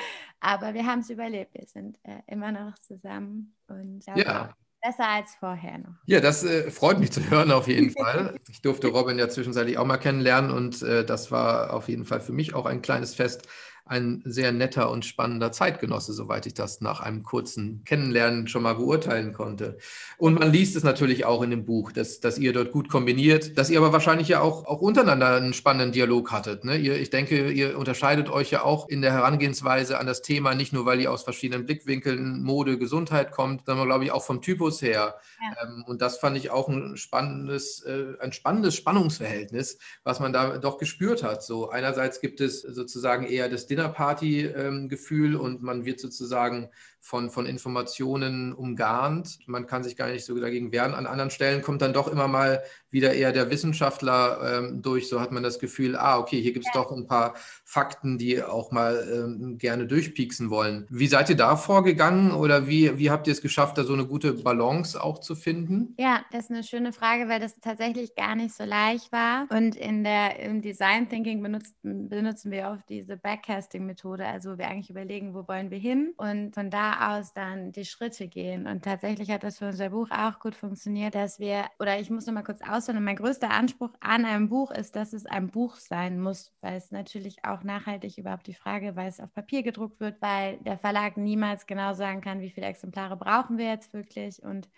Aber 0.40 0.74
wir 0.74 0.86
haben 0.86 1.00
es 1.00 1.10
überlebt. 1.10 1.54
Wir 1.54 1.66
sind 1.66 1.98
äh, 2.02 2.20
immer 2.26 2.50
noch 2.50 2.78
zusammen. 2.78 3.54
Und 3.68 4.04
ja. 4.06 4.54
Besser 4.82 5.08
als 5.08 5.34
vorher 5.34 5.78
noch. 5.78 5.94
Ja, 6.06 6.20
das 6.20 6.42
äh, 6.42 6.70
freut 6.70 6.98
mich 6.98 7.12
zu 7.12 7.28
hören 7.30 7.52
auf 7.52 7.68
jeden 7.68 7.90
Fall. 7.96 8.36
Ich 8.48 8.62
durfte 8.62 8.88
Robin 8.88 9.18
ja 9.18 9.28
zwischenzeitlich 9.28 9.78
auch 9.78 9.84
mal 9.86 9.98
kennenlernen 9.98 10.50
und 10.50 10.82
äh, 10.82 11.04
das 11.04 11.30
war 11.30 11.72
auf 11.74 11.88
jeden 11.88 12.04
Fall 12.04 12.20
für 12.20 12.32
mich 12.32 12.54
auch 12.54 12.66
ein 12.66 12.82
kleines 12.82 13.14
Fest, 13.14 13.46
ein 13.84 14.22
sehr 14.24 14.52
netter 14.52 14.90
und 14.90 15.04
spannender 15.04 15.52
Zeitgenosse, 15.52 16.12
soweit 16.12 16.46
ich 16.46 16.54
das 16.54 16.80
nach 16.80 17.00
einem 17.00 17.22
kurzen 17.22 17.82
Kennenlernen 17.84 18.48
schon 18.48 18.62
mal 18.62 18.74
beurteilen 18.74 19.32
konnte. 19.32 19.78
Und 20.18 20.38
man 20.38 20.52
liest 20.52 20.76
es 20.76 20.84
natürlich 20.84 21.24
auch 21.24 21.42
in 21.42 21.50
dem 21.50 21.64
Buch, 21.64 21.92
dass, 21.92 22.20
dass 22.20 22.38
ihr 22.38 22.52
dort 22.52 22.72
gut 22.72 22.88
kombiniert, 22.88 23.58
dass 23.58 23.70
ihr 23.70 23.78
aber 23.78 23.92
wahrscheinlich 23.92 24.28
ja 24.28 24.40
auch, 24.40 24.66
auch 24.66 24.80
untereinander 24.80 25.34
einen 25.36 25.54
spannenden 25.54 25.92
Dialog 25.92 26.30
hattet. 26.32 26.64
Ne? 26.64 26.76
Ihr, 26.76 27.00
ich 27.00 27.10
denke, 27.10 27.50
ihr 27.50 27.78
unterscheidet 27.78 28.28
euch 28.28 28.50
ja 28.50 28.62
auch 28.62 28.88
in 28.88 29.02
der 29.02 29.12
Herangehensweise 29.12 29.98
an 29.98 30.06
das 30.06 30.22
Thema, 30.22 30.54
nicht 30.54 30.72
nur, 30.72 30.86
weil 30.86 31.00
ihr 31.00 31.10
aus 31.10 31.22
verschiedenen 31.22 31.66
Blickwinkeln 31.66 32.42
Mode, 32.42 32.78
Gesundheit 32.78 33.32
kommt, 33.32 33.66
sondern, 33.66 33.86
glaube 33.86 34.04
ich, 34.04 34.12
auch 34.12 34.24
vom 34.24 34.42
Typus 34.42 34.82
her. 34.82 35.16
Ja. 35.40 35.64
Ähm, 35.64 35.84
und 35.86 36.02
das 36.02 36.18
fand 36.18 36.36
ich 36.36 36.50
auch 36.50 36.68
ein 36.68 36.96
spannendes, 36.96 37.82
äh, 37.82 38.14
ein 38.20 38.32
spannendes 38.32 38.76
Spannungsverhältnis, 38.76 39.78
was 40.04 40.20
man 40.20 40.32
da 40.32 40.58
doch 40.58 40.78
gespürt 40.78 41.22
hat. 41.22 41.42
So 41.42 41.70
einerseits 41.70 42.20
gibt 42.20 42.40
es 42.40 42.62
sozusagen 42.62 43.24
eher 43.24 43.48
das 43.48 43.66
Dinnerparty-Gefühl 43.70 45.34
ähm, 45.34 45.40
und 45.40 45.62
man 45.62 45.84
wird 45.84 46.00
sozusagen 46.00 46.68
von, 47.00 47.30
von 47.30 47.46
Informationen 47.46 48.52
umgarnt. 48.52 49.38
Man 49.46 49.66
kann 49.66 49.82
sich 49.82 49.96
gar 49.96 50.08
nicht 50.08 50.24
so 50.24 50.38
dagegen 50.38 50.70
wehren. 50.70 50.94
An 50.94 51.06
anderen 51.06 51.30
Stellen 51.30 51.62
kommt 51.62 51.80
dann 51.82 51.94
doch 51.94 52.08
immer 52.08 52.28
mal 52.28 52.62
wieder 52.90 53.14
eher 53.14 53.32
der 53.32 53.50
Wissenschaftler 53.50 54.58
ähm, 54.58 54.82
durch. 54.82 55.08
So 55.08 55.20
hat 55.20 55.32
man 55.32 55.42
das 55.42 55.58
Gefühl, 55.58 55.96
ah, 55.96 56.18
okay, 56.18 56.40
hier 56.40 56.52
gibt 56.52 56.66
es 56.66 56.74
ja. 56.74 56.82
doch 56.82 56.92
ein 56.92 57.06
paar 57.06 57.34
Fakten, 57.64 58.18
die 58.18 58.42
auch 58.42 58.70
mal 58.70 59.08
ähm, 59.12 59.56
gerne 59.58 59.86
durchpieksen 59.86 60.50
wollen. 60.50 60.86
Wie 60.90 61.06
seid 61.06 61.30
ihr 61.30 61.36
da 61.36 61.56
vorgegangen 61.56 62.32
oder 62.32 62.66
wie, 62.66 62.98
wie 62.98 63.10
habt 63.10 63.26
ihr 63.26 63.32
es 63.32 63.40
geschafft, 63.40 63.78
da 63.78 63.84
so 63.84 63.94
eine 63.94 64.06
gute 64.06 64.34
Balance 64.34 65.02
auch 65.02 65.20
zu 65.20 65.34
finden? 65.34 65.94
Ja, 65.98 66.20
das 66.32 66.44
ist 66.44 66.50
eine 66.50 66.64
schöne 66.64 66.92
Frage, 66.92 67.28
weil 67.28 67.40
das 67.40 67.58
tatsächlich 67.60 68.14
gar 68.14 68.34
nicht 68.34 68.54
so 68.54 68.64
leicht 68.64 69.10
war. 69.10 69.46
Und 69.50 69.74
in 69.74 70.04
der, 70.04 70.38
im 70.40 70.60
Design 70.60 71.08
Thinking 71.08 71.42
benutzt, 71.42 71.74
benutzen 71.82 72.50
wir 72.50 72.68
oft 72.68 72.88
diese 72.88 73.16
Backcasting-Methode, 73.16 74.26
also 74.26 74.58
wir 74.58 74.68
eigentlich 74.68 74.90
überlegen, 74.90 75.34
wo 75.34 75.48
wollen 75.48 75.70
wir 75.70 75.78
hin 75.78 76.12
und 76.16 76.54
von 76.54 76.70
da 76.70 76.89
aus 76.98 77.32
dann 77.32 77.72
die 77.72 77.84
Schritte 77.84 78.28
gehen. 78.28 78.66
Und 78.66 78.84
tatsächlich 78.84 79.30
hat 79.30 79.44
das 79.44 79.58
für 79.58 79.66
unser 79.66 79.90
Buch 79.90 80.10
auch 80.10 80.38
gut 80.40 80.54
funktioniert, 80.54 81.14
dass 81.14 81.38
wir, 81.38 81.66
oder 81.78 81.98
ich 81.98 82.10
muss 82.10 82.26
noch 82.26 82.34
mal 82.34 82.42
kurz 82.42 82.60
ausholen, 82.62 83.02
mein 83.02 83.16
größter 83.16 83.50
Anspruch 83.50 83.90
an 84.00 84.24
einem 84.24 84.48
Buch 84.48 84.70
ist, 84.70 84.96
dass 84.96 85.12
es 85.12 85.26
ein 85.26 85.48
Buch 85.48 85.76
sein 85.76 86.20
muss, 86.20 86.52
weil 86.60 86.76
es 86.76 86.90
natürlich 86.90 87.44
auch 87.44 87.62
nachhaltig 87.62 88.18
überhaupt 88.18 88.46
die 88.46 88.54
Frage, 88.54 88.96
weil 88.96 89.08
es 89.08 89.20
auf 89.20 89.32
Papier 89.32 89.62
gedruckt 89.62 90.00
wird, 90.00 90.20
weil 90.20 90.58
der 90.58 90.78
Verlag 90.78 91.16
niemals 91.16 91.66
genau 91.66 91.94
sagen 91.94 92.20
kann, 92.20 92.40
wie 92.40 92.50
viele 92.50 92.66
Exemplare 92.66 93.16
brauchen 93.16 93.58
wir 93.58 93.66
jetzt 93.66 93.92
wirklich. 93.92 94.42
Und 94.42 94.68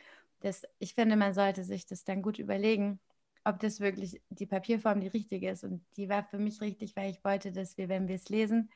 das, 0.40 0.62
ich 0.78 0.94
finde, 0.94 1.16
man 1.16 1.34
sollte 1.34 1.64
sich 1.64 1.86
das 1.86 2.04
dann 2.04 2.22
gut 2.22 2.38
überlegen, 2.38 3.00
ob 3.44 3.58
das 3.60 3.80
wirklich 3.80 4.20
die 4.30 4.46
Papierform 4.46 5.00
die 5.00 5.08
richtige 5.08 5.50
ist. 5.50 5.64
Und 5.64 5.84
die 5.96 6.08
war 6.08 6.24
für 6.24 6.38
mich 6.38 6.60
richtig, 6.60 6.94
weil 6.96 7.10
ich 7.10 7.24
wollte, 7.24 7.52
dass 7.52 7.76
wir, 7.76 7.88
wenn 7.88 8.08
wir 8.08 8.16
es 8.16 8.28
lesen, 8.28 8.70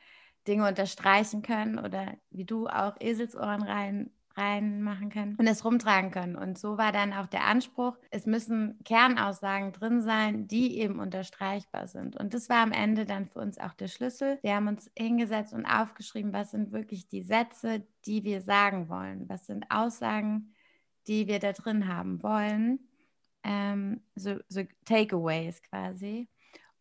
Dinge 0.46 0.68
unterstreichen 0.68 1.42
können 1.42 1.78
oder 1.78 2.14
wie 2.30 2.44
du 2.44 2.68
auch 2.68 2.96
Eselsohren 3.00 3.62
rein 3.62 4.10
reinmachen 4.36 5.08
können 5.08 5.34
und 5.36 5.46
es 5.46 5.64
rumtragen 5.64 6.10
können. 6.10 6.36
Und 6.36 6.58
so 6.58 6.76
war 6.76 6.92
dann 6.92 7.12
auch 7.12 7.26
der 7.26 7.44
Anspruch, 7.44 7.96
es 8.10 8.26
müssen 8.26 8.78
Kernaussagen 8.84 9.72
drin 9.72 10.02
sein, 10.02 10.46
die 10.46 10.78
eben 10.78 11.00
unterstreichbar 11.00 11.88
sind. 11.88 12.16
Und 12.16 12.34
das 12.34 12.48
war 12.48 12.58
am 12.58 12.72
Ende 12.72 13.06
dann 13.06 13.26
für 13.26 13.38
uns 13.38 13.58
auch 13.58 13.72
der 13.74 13.88
Schlüssel. 13.88 14.38
Wir 14.42 14.54
haben 14.54 14.68
uns 14.68 14.90
hingesetzt 14.96 15.54
und 15.54 15.64
aufgeschrieben, 15.64 16.32
was 16.32 16.50
sind 16.50 16.70
wirklich 16.72 17.08
die 17.08 17.22
Sätze, 17.22 17.86
die 18.04 18.24
wir 18.24 18.42
sagen 18.42 18.88
wollen. 18.88 19.28
Was 19.28 19.46
sind 19.46 19.64
Aussagen, 19.70 20.52
die 21.06 21.26
wir 21.28 21.38
da 21.38 21.52
drin 21.52 21.88
haben 21.88 22.22
wollen. 22.22 22.80
Ähm, 23.42 24.02
so, 24.16 24.38
so 24.48 24.62
Takeaways 24.84 25.62
quasi. 25.62 26.28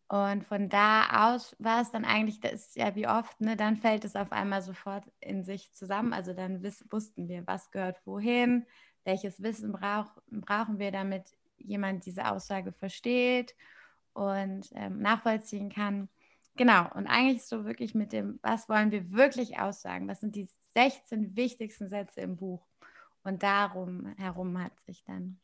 Und 0.08 0.44
von 0.44 0.68
da 0.68 1.30
aus 1.30 1.56
war 1.58 1.82
es 1.82 1.90
dann 1.90 2.04
eigentlich, 2.04 2.38
das 2.40 2.52
ist 2.52 2.76
ja 2.76 2.94
wie 2.94 3.08
oft, 3.08 3.40
ne, 3.40 3.56
dann 3.56 3.76
fällt 3.76 4.04
es 4.04 4.14
auf 4.14 4.30
einmal 4.30 4.62
sofort 4.62 5.04
in 5.20 5.42
sich 5.42 5.72
zusammen. 5.72 6.12
Also 6.12 6.32
dann 6.32 6.62
wussten 6.62 7.28
wir, 7.28 7.44
was 7.46 7.72
gehört 7.72 8.00
wohin, 8.06 8.66
welches 9.04 9.42
Wissen 9.42 9.72
brauch, 9.72 10.06
brauchen 10.30 10.78
wir, 10.78 10.92
damit 10.92 11.24
jemand 11.58 12.06
diese 12.06 12.30
Aussage 12.30 12.72
versteht 12.72 13.56
und 14.12 14.70
ähm, 14.74 15.00
nachvollziehen 15.00 15.70
kann. 15.70 16.08
Genau, 16.56 16.88
und 16.94 17.06
eigentlich 17.06 17.44
so 17.44 17.64
wirklich 17.64 17.94
mit 17.94 18.12
dem, 18.12 18.38
was 18.42 18.68
wollen 18.68 18.92
wir 18.92 19.12
wirklich 19.12 19.58
aussagen? 19.58 20.08
Was 20.08 20.20
sind 20.20 20.36
die 20.36 20.48
16 20.74 21.36
wichtigsten 21.36 21.88
Sätze 21.88 22.20
im 22.20 22.36
Buch? 22.36 22.64
Und 23.24 23.42
darum 23.42 24.06
herum 24.16 24.62
hat 24.62 24.78
sich 24.86 25.02
dann, 25.04 25.40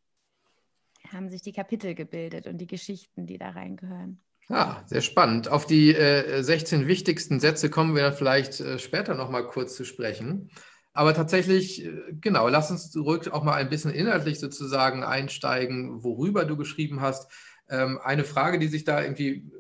haben 1.09 1.29
sich 1.29 1.43
die 1.43 1.53
Kapitel 1.53 1.95
gebildet 1.95 2.47
und 2.47 2.59
die 2.59 2.69
Geschichten, 2.69 3.27
die 3.27 3.39
da 3.39 3.51
reingehören. 3.51 4.21
Ah, 4.49 4.83
sehr 4.87 5.01
spannend. 5.01 5.49
Auf 5.49 5.67
die 5.67 5.95
äh, 5.95 6.43
16 6.43 6.87
wichtigsten 6.87 7.41
Sätze 7.41 7.71
kommen 7.71 7.95
wir 7.95 8.03
dann 8.03 8.13
vielleicht 8.13 8.61
äh, 8.61 8.79
später 8.79 9.15
nochmal 9.15 9.47
kurz 9.47 9.75
zu 9.77 9.85
sprechen. 9.85 10.51
Aber 10.93 11.15
tatsächlich, 11.15 11.85
äh, 11.85 11.91
genau, 12.21 12.49
lass 12.49 12.71
uns 12.71 12.91
zurück 12.91 13.29
auch 13.29 13.45
mal 13.45 13.55
ein 13.55 13.71
bisschen 13.71 13.93
inhaltlich 13.93 14.41
sozusagen 14.41 15.05
einsteigen, 15.05 16.03
worüber 16.05 16.45
du 16.45 16.57
geschrieben 16.57 17.01
hast. 17.01 17.31
Ähm, 17.71 17.99
eine 18.03 18.25
Frage, 18.25 18.59
die 18.59 18.69
sich 18.69 18.85
da 18.85 19.03
irgendwie 19.03 19.51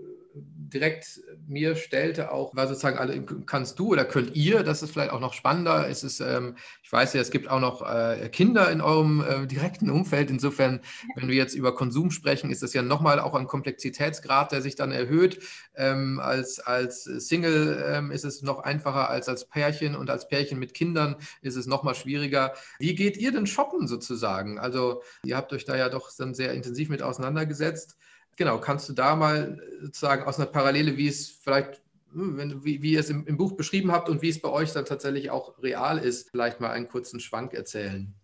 direkt 0.73 1.21
mir 1.47 1.77
stellte, 1.77 2.33
auch 2.33 2.55
war 2.55 2.67
sozusagen, 2.67 2.99
alle, 2.99 3.23
kannst 3.47 3.79
du 3.79 3.89
oder 3.89 4.05
könnt 4.05 4.35
ihr, 4.37 4.63
das 4.63 4.83
ist 4.83 4.93
vielleicht 4.93 5.13
auch 5.13 5.21
noch 5.21 5.35
spannender, 5.35 5.89
es 5.89 6.03
ist, 6.05 6.21
ähm, 6.21 6.57
ich 6.83 6.93
weiß 6.93 7.15
ja, 7.15 7.21
es 7.21 7.31
gibt 7.31 7.49
auch 7.49 7.61
noch 7.61 7.83
äh, 7.83 8.29
Kinder 8.31 8.71
in 8.71 8.81
eurem 8.81 9.23
äh, 9.23 9.47
direkten 9.47 9.91
Umfeld, 9.91 10.31
insofern, 10.31 10.81
wenn 11.17 11.29
wir 11.29 11.35
jetzt 11.35 11.55
über 11.55 11.75
Konsum 11.75 12.11
sprechen, 12.11 12.51
ist 12.51 12.63
das 12.63 12.75
ja 12.75 12.83
nochmal 12.83 13.21
auch 13.21 13.35
ein 13.35 13.47
Komplexitätsgrad, 13.47 14.53
der 14.53 14.63
sich 14.63 14.77
dann 14.77 14.93
erhöht. 14.93 15.41
Ähm, 15.75 16.21
als, 16.21 16.61
als 16.61 17.05
Single 17.05 17.85
ähm, 17.87 18.11
ist 18.11 18.25
es 18.25 18.43
noch 18.43 18.61
einfacher 18.61 19.09
als 19.11 19.29
als 19.29 19.47
Pärchen 19.47 19.97
und 19.97 20.11
als 20.11 20.29
Pärchen 20.29 20.59
mit 20.59 20.75
Kindern 20.75 21.17
ist 21.41 21.57
es 21.57 21.67
nochmal 21.67 21.95
schwieriger. 21.95 22.53
Wie 22.79 22.95
geht 22.95 23.17
ihr 23.17 23.33
denn 23.33 23.47
shoppen 23.47 23.87
sozusagen? 23.87 24.59
Also 24.59 25.03
ihr 25.25 25.37
habt 25.37 25.53
euch 25.53 25.65
da 25.65 25.77
ja 25.77 25.89
doch 25.89 26.11
dann 26.17 26.35
sehr 26.35 26.53
intensiv 26.53 26.89
mit 26.89 27.03
auseinandergesetzt. 27.03 27.97
Genau, 28.37 28.59
kannst 28.59 28.89
du 28.89 28.93
da 28.93 29.15
mal 29.15 29.61
sozusagen 29.81 30.25
aus 30.25 30.39
einer 30.39 30.47
Parallele, 30.47 30.97
wie 30.97 31.09
es 31.09 31.29
vielleicht, 31.29 31.83
hm, 32.13 32.37
wenn, 32.37 32.65
wie, 32.65 32.83
wie 32.83 32.93
ihr 32.93 33.01
es 33.01 33.11
im, 33.11 33.27
im 33.27 33.37
Buch 33.37 33.53
beschrieben 33.53 33.93
habt 33.93 34.09
und 34.09 34.23
wie 34.23 34.29
es 34.29 34.41
bei 34.41 34.49
euch 34.49 34.73
dann 34.73 34.85
tatsächlich 34.85 35.31
auch 35.31 35.63
real 35.63 35.99
ist, 35.99 36.31
vielleicht 36.31 36.61
mal 36.61 36.71
einen 36.71 36.89
kurzen 36.89 37.21
Schwank 37.21 37.53
erzählen? 37.53 38.15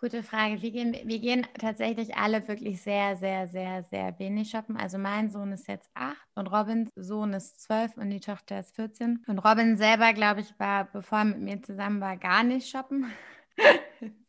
Gute 0.00 0.22
Frage. 0.22 0.62
Wir 0.62 0.70
gehen, 0.70 0.96
wir 1.04 1.18
gehen 1.18 1.46
tatsächlich 1.58 2.16
alle 2.16 2.48
wirklich 2.48 2.80
sehr, 2.80 3.16
sehr, 3.16 3.46
sehr, 3.48 3.82
sehr 3.82 4.18
wenig 4.18 4.48
shoppen. 4.48 4.78
Also 4.78 4.96
mein 4.96 5.28
Sohn 5.28 5.52
ist 5.52 5.68
jetzt 5.68 5.90
acht 5.92 6.26
und 6.34 6.46
Robins 6.46 6.88
Sohn 6.96 7.34
ist 7.34 7.60
zwölf 7.60 7.94
und 7.98 8.08
die 8.08 8.20
Tochter 8.20 8.60
ist 8.60 8.74
14. 8.76 9.22
Und 9.26 9.38
Robin 9.40 9.76
selber, 9.76 10.14
glaube 10.14 10.40
ich, 10.40 10.58
war, 10.58 10.90
bevor 10.90 11.18
er 11.18 11.24
mit 11.26 11.40
mir 11.40 11.62
zusammen 11.62 12.00
war, 12.00 12.16
gar 12.16 12.44
nicht 12.44 12.70
shoppen. 12.70 13.12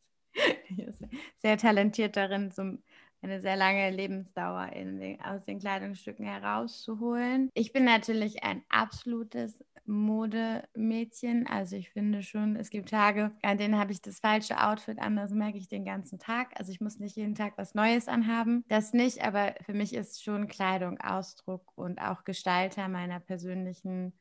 sehr 1.38 1.58
talentiert 1.58 2.17
darin, 2.17 2.51
so 2.51 2.77
eine 3.22 3.42
sehr 3.42 3.56
lange 3.56 3.90
Lebensdauer 3.92 4.72
den, 4.74 5.22
aus 5.22 5.44
den 5.46 5.60
Kleidungsstücken 5.60 6.25
herauszuholen. 6.25 7.50
Ich 7.54 7.72
bin 7.72 7.86
natürlich 7.86 8.44
ein 8.44 8.63
absolutes 8.70 9.63
Modemädchen. 9.86 11.48
Also 11.48 11.75
ich 11.75 11.92
finde 11.92 12.24
schon, 12.24 12.56
es 12.56 12.70
gibt 12.70 12.90
Tage, 12.90 13.32
an 13.42 13.58
denen 13.58 13.78
habe 13.78 13.92
ich 13.92 14.01
das 14.01 14.20
falsche 14.20 14.62
Outfit 14.62 15.00
an, 15.00 15.16
das 15.16 15.32
merke 15.32 15.58
ich 15.58 15.68
den 15.68 15.86
ganzen 15.86 16.20
Tag. 16.20 16.51
Also 16.56 16.72
ich 16.72 16.82
muss 16.82 17.00
nicht 17.00 17.16
jeden 17.16 17.36
Tag 17.36 17.54
was 17.58 17.75
Neues 17.75 18.08
anhaben. 18.08 18.63
Das 18.68 18.94
nicht, 18.94 19.24
aber 19.24 19.56
für 19.66 19.74
mich 19.74 19.94
ist 19.94 20.24
schon 20.24 20.48
Kleidung 20.48 21.00
Ausdruck 21.00 21.72
und 21.75 22.00
auch 22.01 22.24
Gestalter 22.24 22.88
meiner 22.88 23.20
persönlichen 23.20 24.13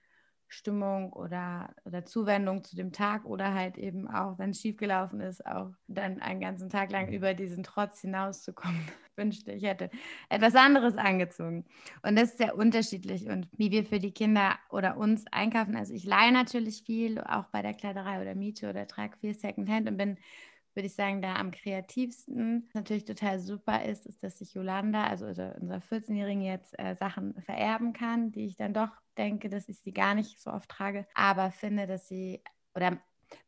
Stimmung 0.51 1.13
oder, 1.13 1.75
oder 1.85 2.05
Zuwendung 2.05 2.65
zu 2.65 2.77
dem 2.77 2.93
Tag 2.93 3.25
oder 3.25 3.55
halt 3.55 3.79
eben 3.79 4.09
auch, 4.09 4.39
wenn 4.39 4.51
es 4.51 4.61
schiefgelaufen 4.61 5.21
ist, 5.21 5.47
auch 5.47 5.71
dann 5.87 6.21
einen 6.21 6.41
ganzen 6.41 6.69
Tag 6.69 6.91
lang 6.91 7.07
mhm. 7.07 7.15
über 7.15 7.35
diesen 7.35 7.63
Trotz 7.63 8.01
hinauszukommen. 8.01 8.81
wünschte, 9.21 9.53
ich 9.53 9.65
hätte 9.65 9.91
etwas 10.29 10.55
anderes 10.55 10.97
angezogen. 10.97 11.65
Und 12.03 12.17
das 12.17 12.31
ist 12.31 12.39
sehr 12.39 12.57
unterschiedlich 12.57 13.29
und 13.29 13.49
wie 13.57 13.71
wir 13.71 13.85
für 13.85 13.99
die 13.99 14.13
Kinder 14.13 14.59
oder 14.71 14.97
uns 14.97 15.25
einkaufen. 15.31 15.77
Also 15.77 15.93
ich 15.93 16.05
leihe 16.05 16.33
natürlich 16.33 16.83
viel, 16.85 17.21
auch 17.21 17.45
bei 17.47 17.61
der 17.61 17.75
Kleiderei 17.75 18.23
oder 18.23 18.35
Miete 18.35 18.71
oder 18.71 18.89
trage 18.89 19.17
viel 19.19 19.35
Secondhand 19.35 19.89
und 19.89 19.99
bin 19.99 20.17
würde 20.81 20.87
ich 20.87 20.95
sagen, 20.95 21.21
da 21.21 21.35
am 21.35 21.51
kreativsten 21.51 22.71
natürlich 22.73 23.05
total 23.05 23.39
super 23.39 23.85
ist, 23.85 24.07
ist, 24.07 24.23
dass 24.23 24.39
sich 24.39 24.55
Yolanda, 24.55 25.05
also 25.05 25.27
unser 25.27 25.83
14-Jährigen, 25.91 26.41
jetzt 26.41 26.79
äh, 26.79 26.95
Sachen 26.95 27.35
vererben 27.43 27.93
kann, 27.93 28.33
die 28.33 28.47
ich 28.47 28.57
dann 28.57 28.73
doch 28.73 28.89
denke, 29.19 29.51
dass 29.51 29.69
ich 29.69 29.81
sie 29.81 29.93
gar 29.93 30.15
nicht 30.15 30.41
so 30.41 30.51
oft 30.51 30.71
trage, 30.71 31.07
aber 31.13 31.51
finde, 31.51 31.87
dass 31.87 32.09
sie, 32.09 32.43
oder 32.75 32.99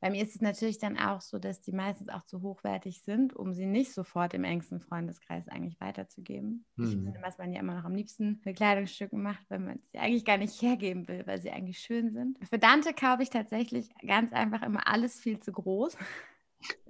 bei 0.00 0.10
mir 0.10 0.22
ist 0.22 0.34
es 0.34 0.42
natürlich 0.42 0.78
dann 0.78 0.98
auch 0.98 1.22
so, 1.22 1.38
dass 1.38 1.62
die 1.62 1.72
meistens 1.72 2.10
auch 2.10 2.22
zu 2.22 2.42
hochwertig 2.42 3.02
sind, 3.02 3.34
um 3.34 3.54
sie 3.54 3.64
nicht 3.66 3.94
sofort 3.94 4.34
im 4.34 4.44
engsten 4.44 4.78
Freundeskreis 4.78 5.48
eigentlich 5.48 5.80
weiterzugeben. 5.80 6.66
Mhm. 6.76 6.84
Ich 6.84 6.90
finde, 6.92 7.18
was 7.22 7.38
man 7.38 7.52
ja 7.52 7.60
immer 7.60 7.74
noch 7.74 7.84
am 7.84 7.94
liebsten 7.94 8.42
mit 8.44 8.56
Kleidungsstücken 8.56 9.22
macht, 9.22 9.48
wenn 9.48 9.64
man 9.64 9.80
sie 9.90 9.98
eigentlich 9.98 10.26
gar 10.26 10.36
nicht 10.36 10.60
hergeben 10.62 11.08
will, 11.08 11.26
weil 11.26 11.40
sie 11.40 11.50
eigentlich 11.50 11.78
schön 11.78 12.12
sind. 12.12 12.38
Für 12.48 12.58
Dante 12.58 12.92
kaufe 12.92 13.22
ich 13.22 13.30
tatsächlich 13.30 13.88
ganz 14.06 14.32
einfach 14.32 14.62
immer 14.62 14.86
alles 14.86 15.18
viel 15.18 15.40
zu 15.40 15.50
groß. 15.50 15.96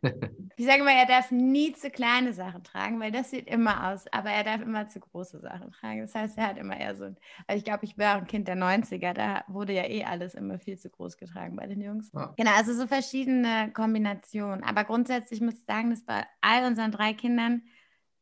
Ich 0.57 0.67
sage 0.67 0.83
mal, 0.85 0.93
er 0.93 1.07
darf 1.07 1.31
nie 1.31 1.73
zu 1.73 1.91
kleine 1.91 2.33
Sachen 2.33 2.63
tragen, 2.63 3.01
weil 3.01 3.11
das 3.11 3.31
sieht 3.31 3.47
immer 3.49 3.89
aus, 3.89 4.05
aber 4.13 4.31
er 4.31 4.45
darf 4.45 4.61
immer 4.61 4.89
zu 4.89 5.01
große 5.01 5.41
Sachen 5.41 5.71
tragen. 5.71 6.01
Das 6.01 6.15
heißt, 6.15 6.37
er 6.39 6.49
hat 6.49 6.59
immer 6.59 6.79
eher 6.79 6.95
so 6.95 7.05
ein, 7.05 7.17
also 7.47 7.59
ich 7.59 7.65
glaube, 7.65 7.85
ich 7.85 7.97
wäre 7.97 8.19
ein 8.19 8.27
Kind 8.27 8.49
der 8.49 8.57
90er, 8.57 9.13
da 9.15 9.45
wurde 9.49 9.73
ja 9.73 9.85
eh 9.85 10.05
alles 10.05 10.35
immer 10.35 10.59
viel 10.59 10.79
zu 10.79 10.91
groß 10.91 11.17
getragen 11.17 11.57
bei 11.57 11.67
den 11.67 11.81
Jungs. 11.81 12.11
Ja. 12.13 12.35
Genau, 12.37 12.53
also 12.55 12.75
so 12.75 12.87
verschiedene 12.87 13.71
Kombinationen. 13.73 14.63
Aber 14.63 14.85
grundsätzlich 14.85 15.41
muss 15.41 15.55
ich 15.55 15.65
sagen, 15.65 15.91
dass 15.91 16.05
bei 16.05 16.25
all 16.41 16.67
unseren 16.67 16.93
drei 16.93 17.15
Kindern 17.15 17.63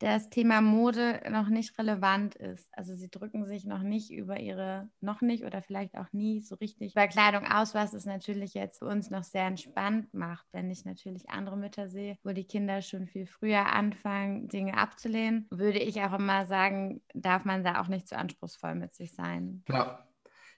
das 0.01 0.31
Thema 0.31 0.63
Mode 0.63 1.21
noch 1.31 1.49
nicht 1.49 1.79
relevant 1.79 2.35
ist. 2.35 2.69
Also 2.73 2.95
sie 2.95 3.11
drücken 3.11 3.47
sich 3.47 3.67
noch 3.67 3.83
nicht 3.83 4.11
über 4.11 4.41
ihre, 4.41 4.91
noch 5.01 5.21
nicht 5.21 5.45
oder 5.45 5.63
vielleicht 5.63 5.97
auch 5.97 6.11
nie 6.13 6.41
so 6.41 6.55
richtig 6.57 6.95
bei 6.95 7.07
Kleidung 7.07 7.45
aus, 7.47 7.75
was 7.75 7.93
es 7.93 8.07
natürlich 8.07 8.55
jetzt 8.55 8.79
für 8.79 8.87
uns 8.87 9.11
noch 9.11 9.25
sehr 9.25 9.45
entspannt 9.47 10.13
macht, 10.15 10.47
wenn 10.53 10.71
ich 10.71 10.85
natürlich 10.87 11.29
andere 11.29 11.57
Mütter 11.59 11.89
sehe, 11.89 12.17
wo 12.25 12.31
die 12.33 12.47
Kinder 12.47 12.81
schon 12.81 13.07
viel 13.07 13.27
früher 13.27 13.67
anfangen, 13.73 14.49
Dinge 14.49 14.77
abzulehnen, 14.79 15.47
würde 15.51 15.79
ich 15.79 16.01
auch 16.03 16.15
immer 16.19 16.47
sagen, 16.47 17.03
darf 17.15 17.45
man 17.45 17.63
da 17.63 17.81
auch 17.81 17.89
nicht 17.89 18.09
zu 18.09 18.17
anspruchsvoll 18.17 18.75
mit 18.75 18.95
sich 18.95 19.15
sein. 19.15 19.65
Ja, 19.69 20.10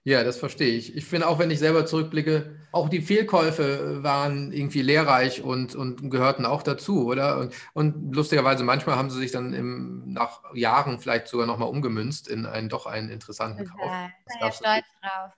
ja, 0.05 0.25
das 0.25 0.39
verstehe 0.39 0.75
ich. 0.75 0.97
Ich 0.97 1.05
finde 1.05 1.29
auch, 1.29 1.39
wenn 1.39 1.51
ich 1.51 1.61
selber 1.61 1.87
zurückblicke, 1.87 2.57
auch 2.73 2.89
die 2.89 3.03
Fehlkäufe 3.03 4.03
waren 4.03 4.51
irgendwie 4.51 4.83
lehrreich 4.83 5.43
und, 5.43 5.77
und 5.77 6.11
gehörten 6.11 6.47
auch 6.47 6.63
dazu, 6.63 7.07
oder? 7.07 7.39
Und, 7.39 7.55
und 7.75 8.15
lustigerweise, 8.17 8.65
manchmal 8.65 8.97
haben 8.97 9.11
sie 9.11 9.19
sich 9.19 9.31
dann 9.31 9.53
im, 9.53 10.13
nach 10.13 10.41
Jahren 10.55 10.99
vielleicht 10.99 11.29
sogar 11.29 11.47
nochmal 11.47 11.69
umgemünzt 11.69 12.29
in 12.29 12.47
einen 12.47 12.69
doch 12.69 12.87
einen 12.87 13.11
interessanten 13.11 13.67
Kauf. 13.67 13.81
Ja, 13.85 14.07
ich 14.07 14.41
bin 14.41 14.53
stolz 14.53 14.85
drauf. 15.03 15.33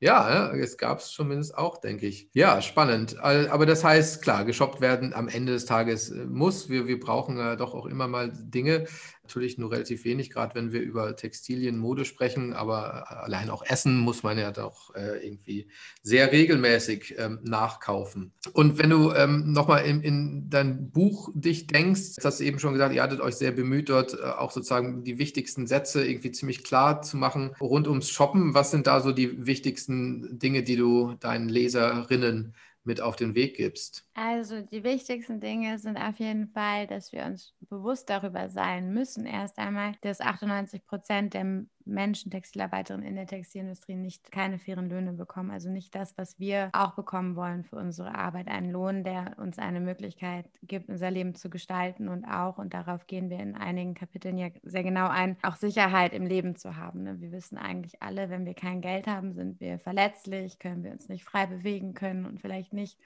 Ja, 0.00 0.52
es 0.52 0.76
gab 0.76 0.98
es 0.98 1.10
zumindest 1.10 1.56
auch, 1.56 1.78
denke 1.78 2.06
ich. 2.06 2.28
Ja, 2.32 2.60
spannend. 2.60 3.18
Aber 3.18 3.66
das 3.66 3.84
heißt, 3.84 4.20
klar, 4.20 4.44
geshoppt 4.44 4.80
werden 4.80 5.14
am 5.14 5.28
Ende 5.28 5.52
des 5.52 5.64
Tages 5.64 6.10
äh, 6.10 6.24
muss. 6.26 6.68
Wir, 6.68 6.86
wir 6.86 6.98
brauchen 6.98 7.38
ja 7.38 7.56
doch 7.56 7.74
auch 7.74 7.86
immer 7.86 8.08
mal 8.08 8.32
Dinge. 8.34 8.86
Natürlich 9.24 9.56
nur 9.56 9.72
relativ 9.72 10.04
wenig, 10.04 10.28
gerade 10.28 10.54
wenn 10.54 10.72
wir 10.72 10.82
über 10.82 11.16
Textilien, 11.16 11.78
Mode 11.78 12.04
sprechen, 12.04 12.52
aber 12.52 13.06
äh, 13.08 13.14
allein 13.14 13.48
auch 13.48 13.64
Essen 13.64 13.98
muss 13.98 14.22
man 14.22 14.36
ja 14.36 14.52
doch 14.52 14.94
äh, 14.94 15.26
irgendwie 15.26 15.66
sehr 16.02 16.30
regelmäßig 16.30 17.14
ähm, 17.16 17.38
nachkaufen. 17.42 18.32
Und 18.52 18.76
wenn 18.76 18.90
du 18.90 19.12
ähm, 19.12 19.50
nochmal 19.50 19.86
in, 19.86 20.02
in 20.02 20.50
dein 20.50 20.90
Buch 20.90 21.30
dich 21.34 21.66
denkst, 21.66 22.16
hast 22.22 22.40
du 22.40 22.44
eben 22.44 22.58
schon 22.58 22.74
gesagt, 22.74 22.94
ihr 22.94 23.02
hattet 23.02 23.22
euch 23.22 23.36
sehr 23.36 23.52
bemüht, 23.52 23.88
dort 23.88 24.12
äh, 24.12 24.24
auch 24.24 24.50
sozusagen 24.50 25.04
die 25.04 25.18
wichtigsten 25.18 25.66
Sätze 25.66 26.06
irgendwie 26.06 26.30
ziemlich 26.30 26.62
klar 26.62 27.00
zu 27.00 27.16
machen 27.16 27.52
rund 27.62 27.88
ums 27.88 28.10
Shoppen. 28.10 28.52
Was 28.52 28.72
sind 28.72 28.86
da 28.86 29.00
so 29.00 29.12
die 29.12 29.46
wichtigsten 29.46 30.38
Dinge, 30.38 30.62
die 30.62 30.76
du 30.76 31.14
deinen 31.14 31.48
Leserinnen 31.48 32.54
mit 32.84 33.00
auf 33.00 33.16
den 33.16 33.34
Weg 33.34 33.56
gibst? 33.56 34.06
Also 34.16 34.62
die 34.62 34.84
wichtigsten 34.84 35.40
Dinge 35.40 35.78
sind 35.78 35.96
auf 35.96 36.18
jeden 36.20 36.48
Fall, 36.48 36.86
dass 36.86 37.10
wir 37.12 37.24
uns 37.24 37.52
bewusst 37.60 38.08
darüber 38.10 38.48
sein 38.48 38.92
müssen, 38.94 39.26
erst 39.26 39.58
einmal, 39.58 39.96
dass 40.02 40.20
98 40.20 40.86
Prozent 40.86 41.34
der 41.34 41.66
Menschen, 41.86 42.30
Textilarbeiterinnen 42.30 43.06
in 43.06 43.16
der 43.16 43.26
Textilindustrie 43.26 43.94
nicht 43.94 44.30
keine 44.32 44.58
fairen 44.58 44.88
Löhne 44.88 45.12
bekommen. 45.12 45.50
Also 45.50 45.68
nicht 45.70 45.94
das, 45.94 46.16
was 46.16 46.38
wir 46.38 46.70
auch 46.72 46.94
bekommen 46.94 47.36
wollen 47.36 47.64
für 47.64 47.76
unsere 47.76 48.14
Arbeit. 48.14 48.48
Einen 48.48 48.70
Lohn, 48.70 49.04
der 49.04 49.36
uns 49.38 49.58
eine 49.58 49.80
Möglichkeit 49.80 50.46
gibt, 50.62 50.88
unser 50.88 51.10
Leben 51.10 51.34
zu 51.34 51.50
gestalten 51.50 52.08
und 52.08 52.24
auch, 52.24 52.58
und 52.58 52.74
darauf 52.74 53.06
gehen 53.06 53.30
wir 53.30 53.38
in 53.38 53.54
einigen 53.54 53.94
Kapiteln 53.94 54.38
ja 54.38 54.48
sehr 54.62 54.82
genau 54.82 55.08
ein, 55.08 55.36
auch 55.42 55.56
Sicherheit 55.56 56.12
im 56.12 56.26
Leben 56.26 56.56
zu 56.56 56.76
haben. 56.76 57.02
Ne? 57.02 57.20
Wir 57.20 57.32
wissen 57.32 57.58
eigentlich 57.58 58.02
alle, 58.02 58.30
wenn 58.30 58.46
wir 58.46 58.54
kein 58.54 58.80
Geld 58.80 59.06
haben, 59.06 59.32
sind 59.32 59.60
wir 59.60 59.78
verletzlich, 59.78 60.58
können 60.58 60.84
wir 60.84 60.92
uns 60.92 61.08
nicht 61.08 61.24
frei 61.24 61.46
bewegen 61.46 61.94
können 61.94 62.26
und 62.26 62.40
vielleicht 62.40 62.72
nicht 62.72 62.98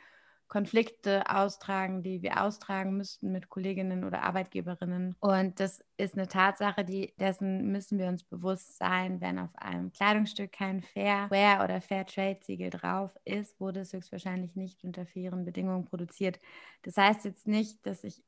Konflikte 0.48 1.28
austragen, 1.28 2.02
die 2.02 2.22
wir 2.22 2.42
austragen 2.42 2.96
müssten 2.96 3.32
mit 3.32 3.48
Kolleginnen 3.48 4.04
oder 4.04 4.22
Arbeitgeberinnen. 4.22 5.14
Und 5.20 5.60
das 5.60 5.84
ist 5.96 6.14
eine 6.14 6.26
Tatsache, 6.26 6.84
die, 6.84 7.14
dessen 7.20 7.70
müssen 7.70 7.98
wir 7.98 8.08
uns 8.08 8.24
bewusst 8.24 8.78
sein. 8.78 9.20
Wenn 9.20 9.38
auf 9.38 9.54
einem 9.56 9.92
Kleidungsstück 9.92 10.52
kein 10.52 10.82
Fair 10.82 11.28
oder 11.62 11.80
Fair 11.80 12.06
Trade 12.06 12.38
Siegel 12.42 12.70
drauf 12.70 13.10
ist, 13.24 13.60
wurde 13.60 13.80
es 13.80 13.92
höchstwahrscheinlich 13.92 14.56
nicht 14.56 14.82
unter 14.84 15.06
fairen 15.06 15.44
Bedingungen 15.44 15.84
produziert. 15.84 16.40
Das 16.82 16.96
heißt 16.96 17.24
jetzt 17.24 17.46
nicht, 17.46 17.84
dass 17.86 18.02
ich 18.04 18.22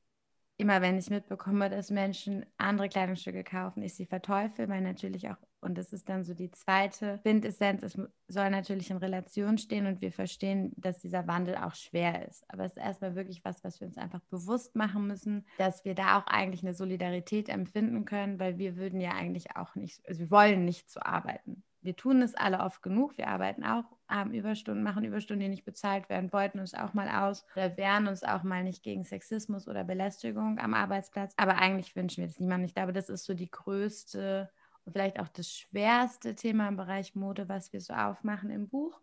immer 0.61 0.83
wenn 0.83 0.99
ich 0.99 1.09
mitbekomme, 1.09 1.71
dass 1.71 1.91
Menschen 1.91 2.45
andere 2.59 2.91
Kleidungsstücke 2.91 3.45
kaufen, 3.45 3.83
ich 3.83 3.95
sie 3.95 4.05
verteufel, 4.05 4.69
weil 4.69 4.83
natürlich 4.83 5.31
auch 5.31 5.39
Und 5.61 5.77
das 5.77 5.93
ist 5.93 6.09
dann 6.09 6.25
so 6.25 6.35
die 6.35 6.51
zweite 6.51 7.19
Quintessenz. 7.23 7.83
Es 7.83 7.99
soll 8.29 8.51
natürlich 8.51 8.91
in 8.91 8.97
Relation 8.97 9.59
stehen 9.59 9.87
und 9.87 10.01
wir 10.01 10.13
verstehen, 10.13 10.73
dass 10.77 11.01
dieser 11.01 11.27
Wandel 11.27 11.57
auch 11.57 11.75
schwer 11.75 12.27
ist. 12.27 12.45
Aber 12.49 12.65
es 12.65 12.73
ist 12.73 12.83
erstmal 12.83 13.15
wirklich 13.15 13.45
was, 13.45 13.63
was 13.63 13.81
wir 13.81 13.87
uns 13.87 13.99
einfach 13.99 14.21
bewusst 14.31 14.75
machen 14.75 15.07
müssen, 15.07 15.47
dass 15.59 15.85
wir 15.85 15.95
da 15.95 16.19
auch 16.19 16.27
eigentlich 16.27 16.63
eine 16.63 16.75
Solidarität 16.75 17.49
empfinden 17.49 18.05
können, 18.05 18.39
weil 18.39 18.59
wir 18.59 18.77
würden 18.77 19.01
ja 19.01 19.13
eigentlich 19.13 19.57
auch 19.57 19.75
nicht, 19.75 20.01
also 20.09 20.21
wir 20.21 20.31
wollen 20.31 20.65
nicht 20.65 20.91
zu 20.91 21.05
arbeiten 21.05 21.63
wir 21.83 21.97
tun 21.97 22.23
es 22.23 22.35
alle 22.35 22.61
oft 22.61 22.83
genug. 22.83 23.17
Wir 23.17 23.29
arbeiten 23.29 23.65
auch, 23.65 23.85
haben 24.09 24.33
Überstunden, 24.33 24.83
machen 24.83 25.05
Überstunden, 25.05 25.45
die 25.45 25.49
nicht 25.49 25.65
bezahlt 25.65 26.09
werden, 26.09 26.31
beuten 26.31 26.61
uns 26.61 26.75
auch 26.75 26.95
mal 26.95 27.09
aus 27.09 27.47
oder 27.55 27.77
wehren 27.77 28.07
uns 28.07 28.23
auch 28.23 28.43
mal 28.43 28.63
nicht 28.63 28.83
gegen 28.83 29.05
Sexismus 29.05 29.69
oder 29.69 29.85
Belästigung 29.85 30.59
am 30.59 30.75
Arbeitsplatz. 30.75 31.33
Aber 31.37 31.59
eigentlich 31.59 31.97
wünschen 31.97 32.23
wir 32.23 32.29
das 32.29 32.41
niemandem. 32.41 32.67
Ich 32.67 32.75
glaube, 32.75 32.93
das 32.93 33.09
ist 33.09 33.25
so 33.25 33.35
die 33.35 33.51
größte 33.51 34.51
vielleicht 34.91 35.21
auch 35.21 35.29
das 35.29 35.51
schwerste 35.53 36.35
Thema 36.35 36.69
im 36.69 36.77
Bereich 36.77 37.15
Mode, 37.15 37.49
was 37.49 37.73
wir 37.73 37.81
so 37.81 37.95
aufmachen 37.95 38.51
im 38.51 38.69
Buch. 38.69 39.01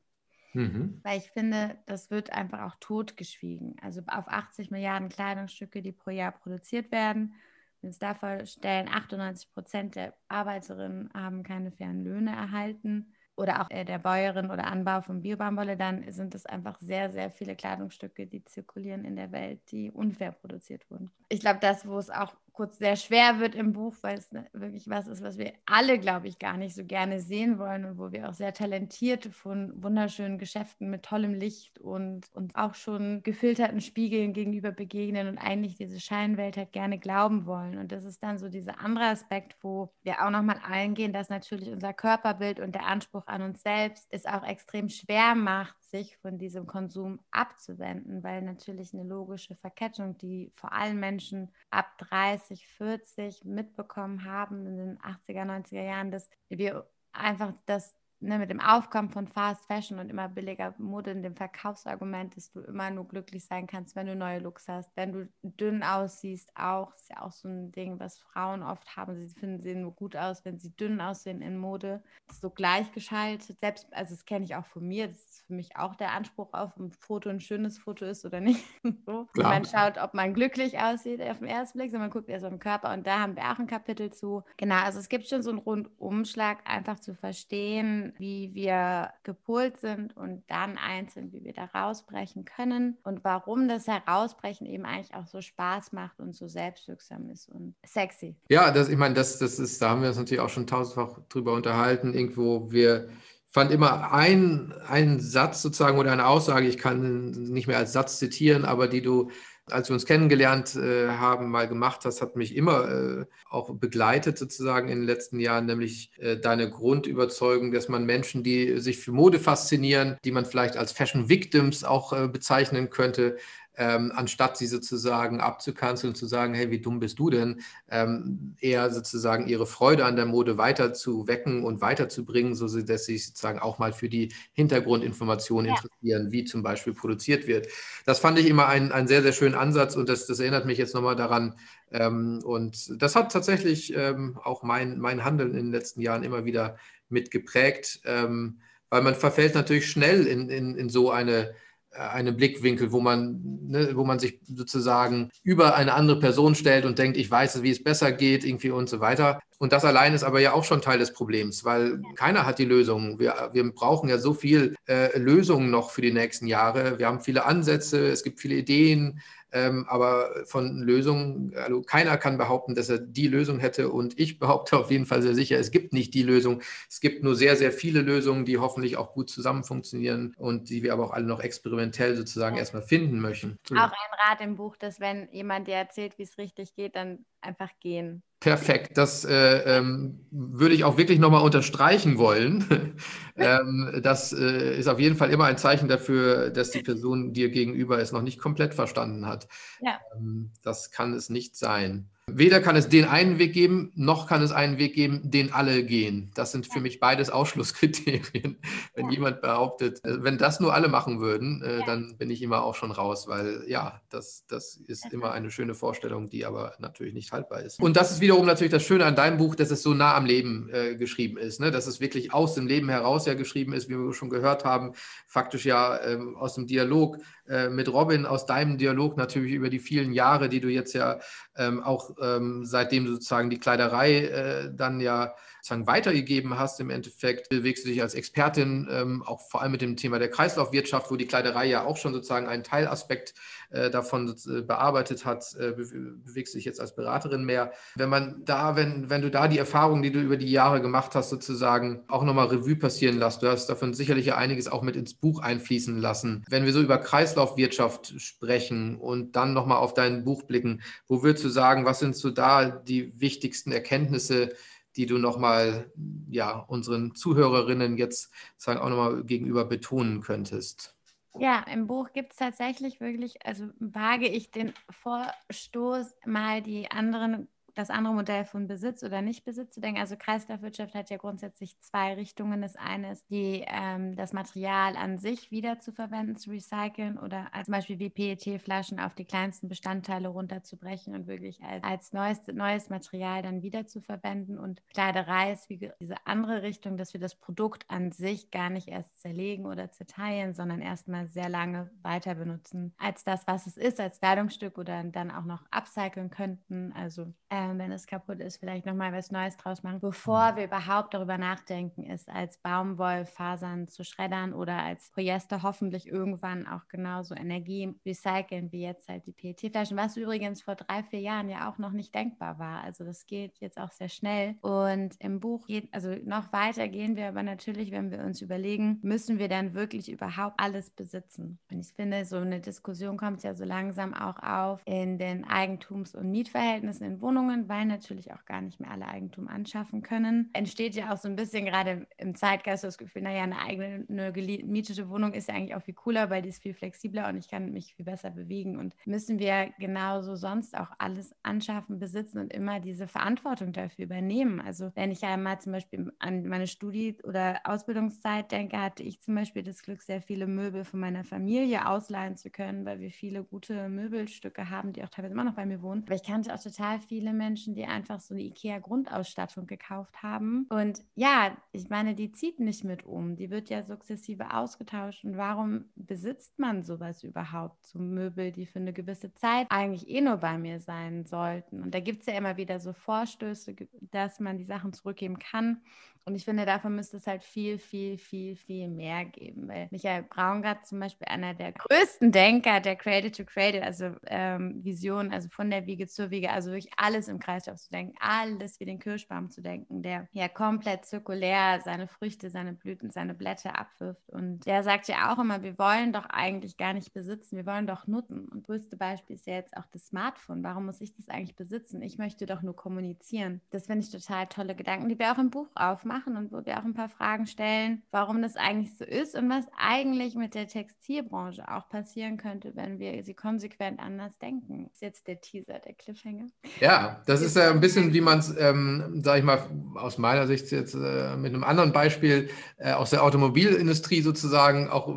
Mhm. 0.53 0.99
Weil 1.03 1.19
ich 1.19 1.29
finde, 1.31 1.77
das 1.85 2.09
wird 2.09 2.31
einfach 2.31 2.61
auch 2.61 2.75
totgeschwiegen. 2.79 3.75
Also 3.81 4.01
auf 4.07 4.27
80 4.27 4.71
Milliarden 4.71 5.09
Kleidungsstücke, 5.09 5.81
die 5.81 5.91
pro 5.91 6.09
Jahr 6.09 6.31
produziert 6.31 6.91
werden, 6.91 7.33
wenn 7.81 7.91
es 7.91 7.99
da 7.99 8.15
vorstellen, 8.15 8.87
98 8.89 9.53
Prozent 9.53 9.95
der 9.95 10.13
Arbeiterinnen 10.27 11.09
haben 11.13 11.43
keine 11.43 11.71
fairen 11.71 12.03
Löhne 12.03 12.31
erhalten 12.31 13.13
oder 13.35 13.61
auch 13.61 13.69
äh, 13.69 13.85
der 13.85 13.99
Bäuerin 13.99 14.49
oder 14.49 14.65
Anbau 14.65 15.01
von 15.01 15.21
Biobaumwolle, 15.21 15.77
dann 15.77 16.11
sind 16.11 16.33
es 16.33 16.47
einfach 16.47 16.79
sehr, 16.81 17.11
sehr 17.11 17.29
viele 17.29 17.55
Kleidungsstücke, 17.55 18.25
die 18.25 18.43
zirkulieren 18.43 19.05
in 19.05 19.15
der 19.15 19.31
Welt, 19.31 19.61
die 19.71 19.91
unfair 19.91 20.31
produziert 20.31 20.89
wurden. 20.89 21.11
Ich 21.29 21.39
glaube, 21.39 21.59
das, 21.61 21.87
wo 21.87 21.99
es 21.99 22.09
auch 22.09 22.35
kurz 22.57 22.79
sehr 22.79 22.95
schwer 22.95 23.39
wird 23.39 23.53
im 23.53 23.71
Buch, 23.71 23.93
weil 24.01 24.17
es 24.17 24.31
ne, 24.31 24.47
wirklich 24.51 24.89
was 24.89 25.05
ist, 25.05 25.21
was 25.21 25.37
wir 25.37 25.53
alle, 25.67 25.99
glaube 25.99 26.27
ich, 26.27 26.39
gar 26.39 26.57
nicht 26.57 26.73
so 26.73 26.83
gerne 26.83 27.21
sehen 27.21 27.59
wollen 27.59 27.85
und 27.85 27.99
wo 27.99 28.11
wir 28.11 28.27
auch 28.27 28.33
sehr 28.33 28.51
talentierte 28.51 29.29
von 29.29 29.71
wunderschönen 29.83 30.39
Geschäften 30.39 30.89
mit 30.89 31.03
tollem 31.03 31.35
Licht 31.35 31.77
und, 31.77 32.25
und 32.33 32.55
auch 32.55 32.73
schon 32.73 33.21
gefilterten 33.21 33.79
Spiegeln 33.79 34.33
gegenüber 34.33 34.71
begegnen 34.71 35.27
und 35.27 35.37
eigentlich 35.37 35.75
diese 35.75 35.99
Scheinwelt 35.99 36.57
halt 36.57 36.71
gerne 36.71 36.97
glauben 36.97 37.45
wollen. 37.45 37.77
Und 37.77 37.91
das 37.91 38.03
ist 38.05 38.23
dann 38.23 38.39
so 38.39 38.49
dieser 38.49 38.79
andere 38.79 39.05
Aspekt, 39.05 39.55
wo 39.61 39.93
wir 40.01 40.25
auch 40.25 40.31
nochmal 40.31 40.59
eingehen, 40.63 41.13
dass 41.13 41.29
natürlich 41.29 41.69
unser 41.69 41.93
Körperbild 41.93 42.59
und 42.59 42.73
der 42.73 42.87
Anspruch 42.87 43.27
an 43.27 43.43
uns 43.43 43.61
selbst 43.61 44.07
es 44.09 44.25
auch 44.25 44.43
extrem 44.43 44.89
schwer 44.89 45.35
macht, 45.35 45.75
sich 45.89 46.17
von 46.17 46.37
diesem 46.37 46.67
Konsum 46.67 47.19
abzuwenden, 47.31 48.23
weil 48.23 48.41
natürlich 48.41 48.93
eine 48.93 49.03
logische 49.03 49.55
Verkettung, 49.55 50.17
die 50.17 50.51
vor 50.55 50.71
allem 50.71 50.99
Menschen 50.99 51.53
ab 51.69 51.97
30, 51.97 52.67
40 52.67 53.45
mitbekommen 53.45 54.25
haben 54.25 54.65
in 54.67 54.77
den 54.77 54.97
80er, 54.99 55.45
90er 55.45 55.83
Jahren, 55.83 56.11
dass 56.11 56.29
wir 56.49 56.89
einfach 57.11 57.53
das 57.65 57.95
ne, 58.19 58.39
mit 58.39 58.49
dem 58.49 58.59
Aufkommen 58.59 59.09
von 59.09 59.27
Fast 59.27 59.65
Fashion 59.65 59.99
und 59.99 60.09
immer 60.09 60.27
billiger 60.27 60.73
Mode 60.77 61.11
in 61.11 61.23
dem 61.23 61.35
Verkaufsargument, 61.35 62.35
dass 62.35 62.51
du 62.51 62.61
immer 62.61 62.89
nur 62.89 63.07
glücklich 63.07 63.45
sein 63.45 63.67
kannst, 63.67 63.95
wenn 63.95 64.07
du 64.07 64.15
neue 64.15 64.39
Looks 64.39 64.67
hast, 64.67 64.95
wenn 64.95 65.13
du 65.13 65.29
dünn 65.43 65.83
aussiehst, 65.83 66.51
auch 66.55 66.93
ist 66.95 67.09
ja 67.09 67.21
auch 67.21 67.31
so 67.31 67.47
ein 67.47 67.71
Ding, 67.71 67.99
was 67.99 68.19
Frauen 68.19 68.63
oft 68.63 68.95
haben. 68.95 69.15
Sie 69.15 69.27
finden 69.39 69.61
sie 69.61 69.75
nur 69.75 69.93
gut 69.93 70.15
aus, 70.15 70.43
wenn 70.45 70.57
sie 70.57 70.75
dünn 70.75 70.99
aussehen 70.99 71.41
in 71.41 71.57
Mode. 71.57 72.03
Das 72.27 72.37
ist 72.37 72.41
so 72.41 72.49
gleichgeschaltet. 72.49 73.59
Selbst, 73.59 73.87
also 73.93 74.15
das 74.15 74.25
kenne 74.25 74.45
ich 74.45 74.55
auch 74.55 74.65
von 74.65 74.87
mir. 74.87 75.07
Das 75.07 75.17
ist 75.17 75.45
für 75.45 75.53
mich 75.53 75.75
auch 75.75 75.95
der 75.95 76.13
Anspruch 76.13 76.53
auf 76.53 76.75
ein 76.77 76.91
Foto 76.91 77.29
ein 77.29 77.39
schönes 77.39 77.77
Foto 77.77 78.05
ist 78.05 78.25
oder 78.25 78.41
nicht. 78.41 78.65
so. 79.05 79.27
Man 79.35 79.65
schaut, 79.65 79.97
ob 79.97 80.13
man 80.13 80.33
glücklich 80.33 80.79
aussieht 80.79 81.21
auf 81.21 81.39
den 81.39 81.47
ersten 81.47 81.77
Blick, 81.77 81.91
sondern 81.91 82.09
man 82.09 82.11
guckt 82.11 82.29
erst 82.29 82.45
den 82.45 82.59
Körper 82.59 82.93
und 82.93 83.05
da 83.05 83.19
haben 83.19 83.35
wir 83.35 83.43
auch 83.43 83.59
ein 83.59 83.67
Kapitel 83.67 84.11
zu. 84.11 84.43
Genau, 84.57 84.75
also 84.75 84.99
es 84.99 85.09
gibt 85.09 85.27
schon 85.27 85.43
so 85.43 85.51
einen 85.51 85.59
Rundumschlag, 85.59 86.59
einfach 86.65 86.99
zu 86.99 87.13
verstehen 87.13 88.06
wie 88.17 88.53
wir 88.53 89.11
gepolt 89.23 89.79
sind 89.79 90.15
und 90.15 90.43
dann 90.47 90.77
einzeln, 90.77 91.31
wie 91.31 91.43
wir 91.43 91.53
da 91.53 91.65
rausbrechen 91.65 92.45
können 92.45 92.97
und 93.03 93.23
warum 93.23 93.67
das 93.67 93.87
Herausbrechen 93.87 94.65
eben 94.65 94.85
eigentlich 94.85 95.13
auch 95.13 95.27
so 95.27 95.41
Spaß 95.41 95.91
macht 95.91 96.19
und 96.19 96.35
so 96.35 96.47
selbstwirksam 96.47 97.29
ist 97.29 97.49
und 97.49 97.75
sexy. 97.85 98.35
Ja, 98.49 98.71
das, 98.71 98.89
ich 98.89 98.97
meine, 98.97 99.15
das, 99.15 99.39
das 99.39 99.59
ist, 99.59 99.81
da 99.81 99.89
haben 99.89 100.01
wir 100.01 100.09
uns 100.09 100.17
natürlich 100.17 100.41
auch 100.41 100.49
schon 100.49 100.67
tausendfach 100.67 101.19
drüber 101.29 101.53
unterhalten, 101.53 102.13
irgendwo 102.13 102.71
wir 102.71 103.09
fand 103.49 103.71
immer 103.71 104.13
ein, 104.13 104.73
einen 104.87 105.19
Satz 105.19 105.61
sozusagen 105.61 105.97
oder 105.97 106.11
eine 106.11 106.27
Aussage, 106.27 106.67
ich 106.67 106.77
kann 106.77 107.31
nicht 107.31 107.67
mehr 107.67 107.77
als 107.77 107.93
Satz 107.93 108.19
zitieren, 108.19 108.65
aber 108.65 108.87
die 108.87 109.01
du 109.01 109.31
als 109.69 109.89
wir 109.89 109.93
uns 109.93 110.05
kennengelernt 110.05 110.75
äh, 110.75 111.09
haben, 111.09 111.49
mal 111.49 111.67
gemacht 111.67 112.05
hast, 112.05 112.21
hat 112.21 112.35
mich 112.35 112.55
immer 112.55 112.89
äh, 112.89 113.25
auch 113.49 113.73
begleitet 113.73 114.37
sozusagen 114.37 114.89
in 114.89 114.99
den 114.99 115.07
letzten 115.07 115.39
Jahren, 115.39 115.65
nämlich 115.65 116.11
äh, 116.17 116.37
deine 116.37 116.69
Grundüberzeugung, 116.69 117.71
dass 117.71 117.89
man 117.89 118.05
Menschen, 118.05 118.43
die 118.43 118.79
sich 118.79 118.99
für 118.99 119.11
Mode 119.11 119.39
faszinieren, 119.39 120.17
die 120.23 120.31
man 120.31 120.45
vielleicht 120.45 120.77
als 120.77 120.91
Fashion 120.91 121.29
Victims 121.29 121.83
auch 121.83 122.13
äh, 122.13 122.27
bezeichnen 122.27 122.89
könnte, 122.89 123.37
ähm, 123.77 124.11
anstatt 124.15 124.57
sie 124.57 124.67
sozusagen 124.67 125.39
abzukanzeln 125.39 126.11
und 126.11 126.15
zu 126.15 126.25
sagen, 126.25 126.53
hey, 126.53 126.71
wie 126.71 126.79
dumm 126.79 126.99
bist 126.99 127.19
du 127.19 127.29
denn, 127.29 127.61
ähm, 127.89 128.55
eher 128.59 128.89
sozusagen 128.91 129.47
ihre 129.47 129.65
Freude 129.65 130.05
an 130.05 130.15
der 130.15 130.25
Mode 130.25 130.57
weiter 130.57 130.93
zu 130.93 131.27
wecken 131.27 131.63
und 131.63 131.79
weiterzubringen, 131.79 132.55
so 132.55 132.65
dass 132.65 133.05
sie 133.05 133.13
sich 133.13 133.27
sozusagen 133.27 133.59
auch 133.59 133.79
mal 133.79 133.93
für 133.93 134.09
die 134.09 134.33
Hintergrundinformationen 134.53 135.67
ja. 135.67 135.75
interessieren, 135.75 136.31
wie 136.31 136.43
zum 136.43 136.63
Beispiel 136.63 136.93
produziert 136.93 137.47
wird. 137.47 137.67
Das 138.05 138.19
fand 138.19 138.39
ich 138.39 138.47
immer 138.47 138.67
einen, 138.67 138.91
einen 138.91 139.07
sehr, 139.07 139.21
sehr 139.21 139.33
schönen 139.33 139.55
Ansatz 139.55 139.95
und 139.95 140.09
das, 140.09 140.25
das 140.25 140.39
erinnert 140.39 140.65
mich 140.65 140.77
jetzt 140.77 140.95
nochmal 140.95 141.15
daran, 141.15 141.55
ähm, 141.91 142.41
und 142.43 143.01
das 143.01 143.15
hat 143.15 143.31
tatsächlich 143.31 143.95
ähm, 143.95 144.37
auch 144.43 144.63
mein, 144.63 144.99
mein 144.99 145.23
Handeln 145.23 145.51
in 145.51 145.67
den 145.67 145.71
letzten 145.71 146.01
Jahren 146.01 146.23
immer 146.23 146.45
wieder 146.45 146.77
mitgeprägt, 147.09 148.01
ähm, 148.05 148.59
weil 148.89 149.01
man 149.01 149.15
verfällt 149.15 149.55
natürlich 149.55 149.89
schnell 149.89 150.27
in, 150.27 150.49
in, 150.49 150.75
in 150.75 150.89
so 150.89 151.11
eine 151.11 151.53
einen 151.97 152.35
Blickwinkel, 152.35 152.91
wo 152.91 152.99
man, 152.99 153.39
ne, 153.67 153.91
wo 153.95 154.03
man 154.03 154.19
sich 154.19 154.39
sozusagen 154.43 155.29
über 155.43 155.75
eine 155.75 155.93
andere 155.93 156.19
Person 156.19 156.55
stellt 156.55 156.85
und 156.85 156.99
denkt, 156.99 157.17
ich 157.17 157.29
weiß, 157.29 157.63
wie 157.63 157.71
es 157.71 157.83
besser 157.83 158.11
geht, 158.11 158.43
irgendwie 158.43 158.71
und 158.71 158.89
so 158.89 158.99
weiter. 158.99 159.39
Und 159.59 159.73
das 159.73 159.85
allein 159.85 160.13
ist 160.13 160.23
aber 160.23 160.39
ja 160.39 160.53
auch 160.53 160.63
schon 160.63 160.81
Teil 160.81 160.99
des 160.99 161.13
Problems, 161.13 161.65
weil 161.65 162.01
keiner 162.15 162.45
hat 162.45 162.59
die 162.59 162.65
Lösung. 162.65 163.19
Wir, 163.19 163.49
wir 163.53 163.71
brauchen 163.71 164.07
ja 164.07 164.19
so 164.19 164.33
viel 164.33 164.75
äh, 164.87 165.17
Lösungen 165.17 165.71
noch 165.71 165.89
für 165.89 166.01
die 166.01 166.13
nächsten 166.13 166.45
Jahre. 166.45 166.99
Wir 166.99 167.07
haben 167.07 167.21
viele 167.21 167.45
Ansätze, 167.45 168.07
es 168.07 168.23
gibt 168.23 168.39
viele 168.39 168.55
Ideen, 168.55 169.19
ähm, 169.51 169.85
aber 169.87 170.45
von 170.45 170.79
Lösungen, 170.79 171.53
also 171.55 171.81
keiner 171.81 172.17
kann 172.17 172.37
behaupten, 172.37 172.75
dass 172.75 172.89
er 172.89 172.99
die 172.99 173.27
Lösung 173.27 173.59
hätte. 173.59 173.89
Und 173.89 174.19
ich 174.19 174.37
behaupte 174.37 174.77
auf 174.79 174.91
jeden 174.91 175.05
Fall 175.05 175.21
sehr 175.21 175.33
sicher, 175.33 175.57
es 175.57 175.71
gibt 175.71 175.91
nicht 175.93 176.13
die 176.13 176.23
Lösung. 176.23 176.61
Es 176.89 176.99
gibt 176.99 177.23
nur 177.23 177.35
sehr, 177.35 177.55
sehr 177.55 177.71
viele 177.71 178.01
Lösungen, 178.01 178.45
die 178.45 178.57
hoffentlich 178.59 178.97
auch 178.97 179.13
gut 179.13 179.29
zusammen 179.29 179.63
funktionieren 179.63 180.35
und 180.37 180.69
die 180.69 180.83
wir 180.83 180.93
aber 180.93 181.05
auch 181.05 181.11
alle 181.11 181.25
noch 181.25 181.39
experimentell 181.39 182.15
sozusagen 182.15 182.57
erstmal 182.57 182.83
finden 182.83 183.19
möchten. 183.19 183.57
Auch 183.71 183.75
ein 183.75 184.29
Rat 184.29 184.41
im 184.41 184.55
Buch, 184.55 184.75
dass 184.77 184.99
wenn 184.99 185.29
jemand 185.31 185.67
dir 185.67 185.75
erzählt, 185.75 186.17
wie 186.17 186.23
es 186.23 186.37
richtig 186.37 186.75
geht, 186.75 186.95
dann 186.95 187.25
einfach 187.41 187.71
gehen. 187.79 188.23
Perfekt, 188.39 188.97
das 188.97 189.25
äh, 189.25 189.77
ähm, 189.77 190.27
würde 190.29 190.75
ich 190.75 190.83
auch 190.83 190.97
wirklich 190.97 191.17
nochmal 191.17 191.41
unterstreichen 191.41 192.19
wollen. 192.19 192.95
ähm, 193.35 193.99
das 194.03 194.31
äh, 194.31 194.77
ist 194.77 194.87
auf 194.87 194.99
jeden 194.99 195.15
Fall 195.15 195.31
immer 195.31 195.45
ein 195.45 195.57
Zeichen 195.57 195.87
dafür, 195.87 196.51
dass 196.51 196.69
die 196.69 196.83
Person 196.83 197.33
dir 197.33 197.49
gegenüber 197.49 197.97
es 197.97 198.11
noch 198.11 198.21
nicht 198.21 198.37
komplett 198.37 198.75
verstanden 198.75 199.25
hat. 199.25 199.47
Ja. 199.81 199.99
Ähm, 200.15 200.51
das 200.61 200.91
kann 200.91 201.13
es 201.13 201.29
nicht 201.29 201.55
sein. 201.55 202.09
Weder 202.29 202.59
kann 202.59 202.75
es 202.75 202.89
den 202.89 203.05
einen 203.05 203.39
Weg 203.39 203.53
geben, 203.53 203.93
noch 203.95 204.27
kann 204.27 204.41
es 204.41 204.51
einen 204.51 204.77
Weg 204.77 204.93
geben, 204.93 205.21
den 205.23 205.53
alle 205.53 205.85
gehen. 205.85 206.29
Das 206.35 206.51
sind 206.51 206.67
für 206.67 206.81
mich 206.81 206.99
beides 206.99 207.29
Ausschlusskriterien. 207.29 208.57
Wenn 208.95 209.05
ja. 209.05 209.11
jemand 209.11 209.41
behauptet, 209.41 210.03
äh, 210.03 210.23
wenn 210.23 210.37
das 210.37 210.59
nur 210.59 210.73
alle 210.73 210.89
machen 210.89 211.21
würden, 211.21 211.61
äh, 211.63 211.79
ja. 211.79 211.85
dann 211.85 212.17
bin 212.17 212.29
ich 212.29 212.41
immer 212.41 212.63
auch 212.63 212.75
schon 212.75 212.91
raus, 212.91 213.27
weil 213.27 213.63
ja, 213.67 214.01
das, 214.09 214.45
das 214.47 214.75
ist 214.75 215.13
immer 215.13 215.31
eine 215.31 215.51
schöne 215.51 215.73
Vorstellung, 215.73 216.29
die 216.29 216.45
aber 216.45 216.73
natürlich 216.79 217.13
nicht 217.13 217.31
haltbar 217.31 217.61
ist. 217.61 217.79
Und 217.79 217.95
das 217.95 218.11
ist 218.11 218.19
wiederum 218.19 218.45
natürlich 218.45 218.71
das 218.71 218.83
Schöne 218.83 219.05
an 219.05 219.15
deinem 219.15 219.37
Buch, 219.37 219.55
dass 219.55 219.71
es 219.71 219.81
so 219.81 219.93
nah 219.93 220.15
am 220.15 220.25
Leben 220.25 220.69
äh, 220.73 220.95
geschrieben 220.95 221.37
ist, 221.37 221.61
ne? 221.61 221.71
dass 221.71 221.87
es 221.87 222.01
wirklich 222.01 222.33
aus 222.33 222.55
dem 222.55 222.67
Leben 222.67 222.89
heraus 222.89 223.25
ja 223.25 223.35
geschrieben 223.35 223.71
ist, 223.71 223.87
wie 223.87 223.95
wir 223.95 224.13
schon 224.13 224.29
gehört 224.29 224.65
haben, 224.65 224.93
faktisch 225.27 225.65
ja 225.65 226.01
ähm, 226.01 226.35
aus 226.35 226.55
dem 226.55 226.67
Dialog 226.67 227.17
äh, 227.47 227.69
mit 227.69 227.91
Robin, 227.91 228.25
aus 228.25 228.45
deinem 228.45 228.77
Dialog 228.77 229.15
natürlich 229.15 229.53
über 229.53 229.69
die 229.69 229.79
vielen 229.79 230.11
Jahre, 230.11 230.49
die 230.49 230.59
du 230.59 230.67
jetzt 230.67 230.93
ja 230.93 231.19
ähm, 231.57 231.83
auch 231.83 232.11
ähm, 232.21 232.65
seitdem 232.65 233.05
du 233.05 233.13
sozusagen 233.13 233.49
die 233.49 233.59
Kleiderei 233.59 234.25
äh, 234.25 234.71
dann 234.73 234.99
ja 234.99 235.33
sozusagen 235.67 235.87
weitergegeben 235.87 236.57
hast, 236.57 236.79
im 236.79 236.89
Endeffekt 236.89 237.49
bewegst 237.49 237.83
du 237.83 237.89
dich 237.89 238.01
als 238.01 238.13
Expertin 238.13 238.87
ähm, 238.89 239.23
auch 239.23 239.41
vor 239.41 239.61
allem 239.61 239.73
mit 239.73 239.81
dem 239.81 239.97
Thema 239.97 240.17
der 240.17 240.29
Kreislaufwirtschaft, 240.29 241.11
wo 241.11 241.17
die 241.17 241.27
Kleiderei 241.27 241.65
ja 241.65 241.83
auch 241.83 241.97
schon 241.97 242.13
sozusagen 242.13 242.47
einen 242.47 242.63
Teilaspekt 242.63 243.33
äh, 243.69 243.89
davon 243.89 244.33
äh, 244.47 244.61
bearbeitet 244.61 245.25
hat, 245.25 245.43
äh, 245.59 245.71
bewegst 245.71 246.53
du 246.53 246.57
dich 246.57 246.65
jetzt 246.65 246.79
als 246.79 246.95
Beraterin 246.95 247.43
mehr. 247.43 247.73
Wenn 247.95 248.07
man 248.07 248.45
da, 248.45 248.77
wenn, 248.77 249.09
wenn 249.09 249.21
du 249.21 249.29
da 249.29 249.49
die 249.49 249.57
Erfahrungen, 249.57 250.03
die 250.03 250.11
du 250.11 250.21
über 250.21 250.37
die 250.37 250.49
Jahre 250.49 250.81
gemacht 250.81 251.15
hast, 251.15 251.29
sozusagen 251.29 252.03
auch 252.07 252.23
nochmal 252.23 252.47
Revue 252.47 252.77
passieren 252.77 253.19
lässt, 253.19 253.43
du 253.43 253.47
hast 253.47 253.67
davon 253.67 253.93
sicherlich 253.93 254.27
ja 254.27 254.37
einiges 254.37 254.69
auch 254.69 254.83
mit 254.83 254.95
ins 254.95 255.15
Buch 255.15 255.41
einfließen 255.41 255.99
lassen. 255.99 256.45
Wenn 256.49 256.63
wir 256.63 256.71
so 256.71 256.81
über 256.81 256.97
Kreislaufwirtschaft 256.97 258.21
sprechen 258.21 258.95
und 258.95 259.35
dann 259.35 259.53
nochmal 259.53 259.79
auf 259.79 259.93
dein 259.93 260.23
Buch 260.23 260.43
blicken, 260.43 260.81
wo 261.07 261.23
würdest 261.23 261.43
du 261.43 261.46
sagen, 261.49 261.85
was 261.85 261.99
sind 261.99 262.15
so 262.15 262.31
da 262.31 262.69
die 262.69 263.19
wichtigsten 263.19 263.71
Erkenntnisse, 263.71 264.55
die 264.95 265.05
du 265.05 265.17
nochmal 265.17 265.91
ja, 266.29 266.57
unseren 266.57 267.15
Zuhörerinnen 267.15 267.97
jetzt 267.97 268.31
sagen, 268.57 268.79
auch 268.79 268.89
nochmal 268.89 269.23
gegenüber 269.23 269.65
betonen 269.65 270.21
könntest? 270.21 270.95
Ja, 271.39 271.63
im 271.71 271.85
Buch 271.85 272.11
gibt 272.13 272.31
es 272.31 272.37
tatsächlich 272.37 272.99
wirklich, 272.99 273.45
also 273.45 273.69
wage 273.79 274.27
ich 274.27 274.49
den 274.49 274.73
Vorstoß, 274.89 276.15
mal 276.25 276.63
die 276.63 276.89
anderen 276.89 277.47
das 277.77 277.89
andere 277.89 278.13
Modell 278.13 278.45
von 278.45 278.67
Besitz 278.67 279.03
oder 279.03 279.21
Nichtbesitz 279.21 279.73
zu 279.73 279.81
denken. 279.81 279.99
Also 279.99 280.15
Kreislaufwirtschaft 280.17 280.95
hat 280.95 281.09
ja 281.09 281.17
grundsätzlich 281.17 281.79
zwei 281.79 282.13
Richtungen. 282.15 282.61
Das 282.61 282.75
eine 282.75 283.11
ist, 283.11 283.29
die, 283.29 283.63
ähm, 283.67 284.15
das 284.15 284.33
Material 284.33 284.95
an 284.95 285.17
sich 285.17 285.51
wieder 285.51 285.79
zu 285.79 285.91
verwenden, 285.91 286.37
zu 286.37 286.49
recyceln 286.49 287.17
oder 287.17 287.53
als 287.53 287.65
zum 287.65 287.73
Beispiel 287.73 287.99
wie 287.99 288.09
PET-Flaschen 288.09 288.99
auf 288.99 289.13
die 289.13 289.25
kleinsten 289.25 289.67
Bestandteile 289.67 290.29
runterzubrechen 290.29 291.13
und 291.13 291.27
wirklich 291.27 291.61
als, 291.63 291.83
als 291.83 292.13
neues, 292.13 292.41
neues 292.47 292.89
Material 292.89 293.41
dann 293.41 293.61
wieder 293.61 293.85
zu 293.85 294.01
verwenden. 294.01 294.57
Und 294.57 294.81
Kleiderei 294.87 295.51
ist 295.51 295.69
wie 295.69 295.77
diese 295.77 296.15
andere 296.25 296.63
Richtung, 296.63 296.97
dass 296.97 297.13
wir 297.13 297.21
das 297.21 297.35
Produkt 297.35 297.85
an 297.89 298.11
sich 298.11 298.51
gar 298.51 298.69
nicht 298.69 298.87
erst 298.87 299.19
zerlegen 299.21 299.65
oder 299.65 299.91
zerteilen, 299.91 300.53
sondern 300.53 300.81
erstmal 300.81 301.27
sehr 301.27 301.49
lange 301.49 301.91
weiter 302.01 302.35
benutzen 302.35 302.93
als 302.97 303.23
das, 303.23 303.45
was 303.47 303.67
es 303.67 303.77
ist, 303.77 303.99
als 303.99 304.19
Kleidungsstück 304.19 304.77
oder 304.77 305.03
dann 305.03 305.31
auch 305.31 305.45
noch 305.45 305.63
upcyclen 305.71 306.29
könnten. 306.29 306.93
Also 306.93 307.33
äh, 307.49 307.66
wenn 307.77 307.91
es 307.91 308.07
kaputt 308.07 308.39
ist, 308.39 308.57
vielleicht 308.57 308.85
nochmal 308.85 309.13
was 309.13 309.31
Neues 309.31 309.57
draus 309.57 309.83
machen, 309.83 309.99
bevor 309.99 310.55
wir 310.55 310.65
überhaupt 310.65 311.13
darüber 311.13 311.37
nachdenken, 311.37 312.09
es 312.09 312.27
als 312.27 312.57
Baumwollfasern 312.57 313.87
zu 313.87 314.03
schreddern 314.03 314.53
oder 314.53 314.77
als 314.83 315.11
Polyester 315.11 315.63
hoffentlich 315.63 316.07
irgendwann 316.07 316.67
auch 316.67 316.87
genauso 316.87 317.35
Energie 317.35 317.93
recyceln 318.05 318.71
wie 318.71 318.81
jetzt 318.81 319.09
halt 319.09 319.25
die 319.25 319.31
PET-Flaschen, 319.31 319.97
was 319.97 320.17
übrigens 320.17 320.61
vor 320.61 320.75
drei, 320.75 321.03
vier 321.03 321.21
Jahren 321.21 321.49
ja 321.49 321.69
auch 321.69 321.77
noch 321.77 321.91
nicht 321.91 322.13
denkbar 322.13 322.59
war. 322.59 322.83
Also 322.83 323.03
das 323.03 323.25
geht 323.25 323.57
jetzt 323.59 323.79
auch 323.79 323.91
sehr 323.91 324.09
schnell. 324.09 324.55
Und 324.61 325.15
im 325.19 325.39
Buch 325.39 325.67
geht, 325.67 325.93
also 325.93 326.15
noch 326.25 326.51
weiter 326.53 326.87
gehen 326.87 327.15
wir 327.15 327.27
aber 327.27 327.43
natürlich, 327.43 327.91
wenn 327.91 328.11
wir 328.11 328.19
uns 328.19 328.41
überlegen, 328.41 328.99
müssen 329.01 329.39
wir 329.39 329.49
dann 329.49 329.73
wirklich 329.73 330.11
überhaupt 330.11 330.59
alles 330.59 330.89
besitzen? 330.89 331.59
Und 331.71 331.79
ich 331.79 331.93
finde, 331.93 332.25
so 332.25 332.37
eine 332.37 332.59
Diskussion 332.59 333.17
kommt 333.17 333.43
ja 333.43 333.53
so 333.53 333.65
langsam 333.65 334.13
auch 334.13 334.37
auf 334.41 334.81
in 334.85 335.17
den 335.17 335.45
Eigentums- 335.45 336.15
und 336.15 336.31
Mietverhältnissen 336.31 337.05
in 337.05 337.21
Wohnungen 337.21 337.56
Wohnungen, 337.57 337.69
weil 337.69 337.85
natürlich 337.85 338.33
auch 338.33 338.45
gar 338.45 338.61
nicht 338.61 338.79
mehr 338.79 338.91
alle 338.91 339.07
Eigentum 339.07 339.47
anschaffen 339.47 340.01
können. 340.01 340.49
Entsteht 340.53 340.95
ja 340.95 341.13
auch 341.13 341.17
so 341.17 341.27
ein 341.27 341.35
bisschen 341.35 341.65
gerade 341.65 342.07
im 342.17 342.35
Zeitgeist 342.35 342.83
das 342.83 342.97
Gefühl, 342.97 343.21
naja, 343.23 343.43
eine 343.43 343.59
eigene 343.59 344.05
eine 344.09 344.31
gemietete 344.31 345.09
Wohnung 345.09 345.33
ist 345.33 345.47
ja 345.47 345.55
eigentlich 345.55 345.75
auch 345.75 345.81
viel 345.81 345.93
cooler, 345.93 346.29
weil 346.29 346.41
die 346.41 346.49
ist 346.49 346.61
viel 346.61 346.73
flexibler 346.73 347.27
und 347.29 347.37
ich 347.37 347.49
kann 347.49 347.71
mich 347.71 347.95
viel 347.95 348.05
besser 348.05 348.31
bewegen. 348.31 348.77
Und 348.77 348.95
müssen 349.05 349.39
wir 349.39 349.71
genauso 349.79 350.35
sonst 350.35 350.77
auch 350.77 350.91
alles 350.99 351.35
anschaffen, 351.43 351.99
besitzen 351.99 352.39
und 352.39 352.53
immer 352.53 352.79
diese 352.79 353.07
Verantwortung 353.07 353.73
dafür 353.73 354.05
übernehmen. 354.05 354.61
Also 354.61 354.91
wenn 354.95 355.11
ich 355.11 355.23
einmal 355.23 355.59
zum 355.59 355.73
Beispiel 355.73 356.11
an 356.19 356.47
meine 356.47 356.67
Studie- 356.67 357.17
oder 357.23 357.59
Ausbildungszeit 357.63 358.51
denke, 358.51 358.79
hatte 358.79 359.03
ich 359.03 359.21
zum 359.21 359.35
Beispiel 359.35 359.63
das 359.63 359.81
Glück, 359.81 360.01
sehr 360.01 360.21
viele 360.21 360.47
Möbel 360.47 360.83
von 360.83 360.99
meiner 360.99 361.23
Familie 361.23 361.87
ausleihen 361.87 362.35
zu 362.37 362.49
können, 362.49 362.85
weil 362.85 362.99
wir 362.99 363.11
viele 363.11 363.43
gute 363.43 363.89
Möbelstücke 363.89 364.69
haben, 364.69 364.93
die 364.93 365.03
auch 365.03 365.09
teilweise 365.09 365.33
immer 365.33 365.43
noch 365.43 365.55
bei 365.55 365.65
mir 365.65 365.81
wohnen. 365.81 366.03
Aber 366.05 366.15
ich 366.15 366.23
kannte 366.23 366.53
auch 366.53 366.61
total 366.61 366.99
viele 366.99 367.33
Menschen, 367.33 367.46
Menschen, 367.47 367.75
die 367.75 367.85
einfach 367.85 368.19
so 368.19 368.33
eine 368.33 368.43
IKEA-Grundausstattung 368.43 369.67
gekauft 369.67 370.21
haben. 370.21 370.65
Und 370.69 371.01
ja, 371.15 371.55
ich 371.71 371.89
meine, 371.89 372.13
die 372.13 372.31
zieht 372.33 372.59
nicht 372.59 372.83
mit 372.83 373.05
um. 373.05 373.37
Die 373.37 373.49
wird 373.49 373.69
ja 373.69 373.83
sukzessive 373.83 374.53
ausgetauscht. 374.53 375.23
Und 375.23 375.37
warum 375.37 375.85
besitzt 375.95 376.59
man 376.59 376.83
sowas 376.83 377.23
überhaupt? 377.23 377.85
So 377.85 377.99
Möbel, 377.99 378.51
die 378.51 378.65
für 378.65 378.79
eine 378.79 378.91
gewisse 378.91 379.33
Zeit 379.33 379.67
eigentlich 379.69 380.09
eh 380.09 380.19
nur 380.19 380.37
bei 380.37 380.57
mir 380.57 380.81
sein 380.81 381.25
sollten. 381.25 381.81
Und 381.81 381.93
da 381.93 382.01
gibt 382.01 382.21
es 382.21 382.27
ja 382.27 382.33
immer 382.33 382.57
wieder 382.57 382.81
so 382.81 382.91
Vorstöße, 382.91 383.75
dass 384.11 384.41
man 384.41 384.57
die 384.57 384.65
Sachen 384.65 384.91
zurückgeben 384.91 385.39
kann. 385.39 385.81
Und 386.27 386.35
ich 386.35 386.43
finde, 386.43 386.65
davon 386.65 386.93
müsste 386.93 387.15
es 387.15 387.25
halt 387.25 387.41
viel, 387.41 387.79
viel, 387.79 388.17
viel, 388.17 388.57
viel 388.57 388.89
mehr 388.89 389.23
geben. 389.23 389.69
Weil 389.69 389.87
Michael 389.91 390.23
Braungart 390.23 390.85
zum 390.85 390.99
Beispiel 390.99 391.25
einer 391.29 391.53
der 391.53 391.71
größten 391.71 392.33
Denker 392.33 392.81
der 392.81 392.97
Cradle 392.97 393.31
to 393.31 393.45
Cradle, 393.45 393.81
also 393.81 394.11
ähm, 394.25 394.83
Vision, 394.83 395.31
also 395.31 395.47
von 395.47 395.69
der 395.69 395.85
Wiege 395.85 396.05
zur 396.05 396.29
Wiege, 396.29 396.51
also 396.51 396.71
wirklich 396.71 396.91
alles 396.97 397.29
im 397.29 397.39
Kreislauf 397.39 397.77
zu 397.77 397.89
denken, 397.91 398.13
alles 398.19 398.77
wie 398.81 398.85
den 398.85 398.99
Kirschbaum 398.99 399.49
zu 399.51 399.61
denken, 399.61 400.03
der 400.03 400.27
ja 400.33 400.49
komplett 400.49 401.05
zirkulär 401.05 401.79
seine 401.79 402.09
Früchte, 402.09 402.49
seine 402.49 402.73
Blüten, 402.73 403.09
seine 403.09 403.33
Blätter 403.33 403.79
abwirft. 403.79 404.29
Und 404.29 404.65
der 404.65 404.83
sagt 404.83 405.07
ja 405.07 405.33
auch 405.33 405.39
immer, 405.39 405.63
wir 405.63 405.79
wollen 405.79 406.11
doch 406.11 406.25
eigentlich 406.25 406.75
gar 406.75 406.91
nicht 406.91 407.13
besitzen, 407.13 407.55
wir 407.55 407.65
wollen 407.65 407.87
doch 407.87 408.05
nutzen. 408.05 408.49
Und 408.49 408.65
größte 408.65 408.97
Beispiel 408.97 409.37
ist 409.37 409.47
ja 409.47 409.53
jetzt 409.53 409.77
auch 409.77 409.85
das 409.93 410.07
Smartphone. 410.07 410.61
Warum 410.61 410.87
muss 410.87 410.99
ich 410.99 411.15
das 411.15 411.29
eigentlich 411.29 411.55
besitzen? 411.55 412.01
Ich 412.01 412.17
möchte 412.17 412.45
doch 412.45 412.63
nur 412.63 412.75
kommunizieren. 412.75 413.61
Das 413.69 413.85
finde 413.85 414.03
ich 414.03 414.11
total 414.11 414.47
tolle 414.47 414.75
Gedanken, 414.75 415.07
die 415.07 415.17
wir 415.17 415.31
auch 415.31 415.37
im 415.37 415.51
Buch 415.51 415.69
aufmachen 415.73 416.16
machen 416.17 416.37
und 416.37 416.51
wo 416.51 416.65
wir 416.65 416.79
auch 416.79 416.83
ein 416.83 416.93
paar 416.93 417.09
Fragen 417.09 417.47
stellen, 417.47 418.03
warum 418.11 418.41
das 418.41 418.55
eigentlich 418.55 418.97
so 418.97 419.05
ist 419.05 419.35
und 419.35 419.49
was 419.49 419.65
eigentlich 419.77 420.35
mit 420.35 420.55
der 420.55 420.67
Textilbranche 420.67 421.69
auch 421.69 421.89
passieren 421.89 422.37
könnte, 422.37 422.75
wenn 422.75 422.99
wir 422.99 423.23
sie 423.23 423.33
konsequent 423.33 423.99
anders 423.99 424.37
denken. 424.39 424.85
Das 424.85 424.93
ist 424.93 425.01
jetzt 425.01 425.27
der 425.27 425.41
Teaser, 425.41 425.79
der 425.79 425.93
Cliffhanger. 425.93 426.47
Ja, 426.79 427.21
das 427.25 427.41
ist 427.41 427.55
ja 427.55 427.69
ein 427.71 427.79
bisschen, 427.79 428.13
wie 428.13 428.21
man 428.21 428.39
es, 428.39 428.55
ähm, 428.57 429.21
sage 429.23 429.39
ich 429.39 429.45
mal, 429.45 429.59
aus 429.95 430.17
meiner 430.17 430.47
Sicht 430.47 430.71
jetzt 430.71 430.95
äh, 430.95 431.35
mit 431.37 431.53
einem 431.53 431.63
anderen 431.63 431.91
Beispiel 431.91 432.49
äh, 432.77 432.91
aus 432.93 433.11
der 433.11 433.23
Automobilindustrie 433.23 434.21
sozusagen 434.21 434.89
auch 434.89 435.13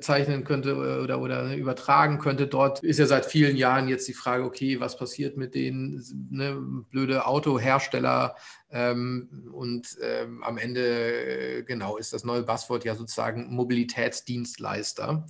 zeichnen 0.00 0.44
könnte 0.44 0.70
äh, 0.70 1.02
oder, 1.02 1.20
oder 1.20 1.56
übertragen 1.56 2.18
könnte. 2.18 2.46
Dort 2.46 2.82
ist 2.82 2.98
ja 2.98 3.06
seit 3.06 3.26
vielen 3.26 3.56
Jahren 3.56 3.88
jetzt 3.88 4.08
die 4.08 4.14
Frage, 4.14 4.44
okay, 4.44 4.80
was 4.80 4.96
passiert 4.96 5.36
mit 5.36 5.54
den 5.54 6.02
ne, 6.30 6.56
blöde 6.90 7.26
Autohersteller, 7.26 8.34
ähm, 8.70 9.50
und 9.52 9.96
ähm, 10.02 10.42
am 10.42 10.58
Ende, 10.58 11.58
äh, 11.58 11.62
genau, 11.62 11.96
ist 11.96 12.12
das 12.12 12.24
neue 12.24 12.42
Buzzword 12.42 12.84
ja 12.84 12.94
sozusagen 12.94 13.54
Mobilitätsdienstleister. 13.54 15.26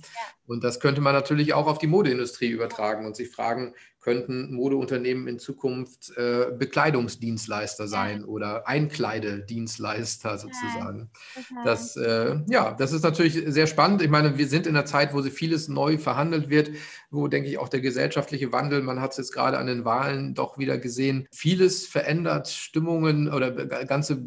Und 0.49 0.63
das 0.63 0.79
könnte 0.79 0.99
man 0.99 1.13
natürlich 1.13 1.53
auch 1.53 1.67
auf 1.67 1.77
die 1.77 1.85
Modeindustrie 1.85 2.49
übertragen 2.49 3.05
und 3.05 3.15
sich 3.15 3.29
fragen, 3.29 3.75
könnten 4.01 4.51
Modeunternehmen 4.51 5.27
in 5.27 5.37
Zukunft 5.37 6.11
äh, 6.17 6.47
Bekleidungsdienstleister 6.57 7.87
sein 7.87 8.25
oder 8.25 8.67
Einkleidedienstleister 8.67 10.39
sozusagen. 10.39 11.11
Ja, 11.35 11.63
das, 11.63 11.95
äh, 11.97 12.37
ja, 12.47 12.73
das 12.73 12.93
ist 12.93 13.03
natürlich 13.03 13.43
sehr 13.45 13.67
spannend. 13.67 14.01
Ich 14.01 14.09
meine, 14.09 14.39
wir 14.39 14.47
sind 14.47 14.65
in 14.65 14.75
einer 14.75 14.85
Zeit, 14.85 15.13
wo 15.13 15.21
vieles 15.21 15.67
neu 15.67 15.99
verhandelt 15.99 16.49
wird, 16.49 16.71
wo, 17.11 17.27
denke 17.27 17.47
ich, 17.47 17.59
auch 17.59 17.69
der 17.69 17.81
gesellschaftliche 17.81 18.51
Wandel, 18.51 18.81
man 18.81 19.01
hat 19.01 19.11
es 19.11 19.17
jetzt 19.17 19.33
gerade 19.33 19.59
an 19.59 19.67
den 19.67 19.85
Wahlen 19.85 20.33
doch 20.33 20.57
wieder 20.57 20.79
gesehen, 20.79 21.27
vieles 21.31 21.85
verändert 21.85 22.47
Stimmungen 22.47 23.31
oder 23.31 23.51
ganze 23.85 24.23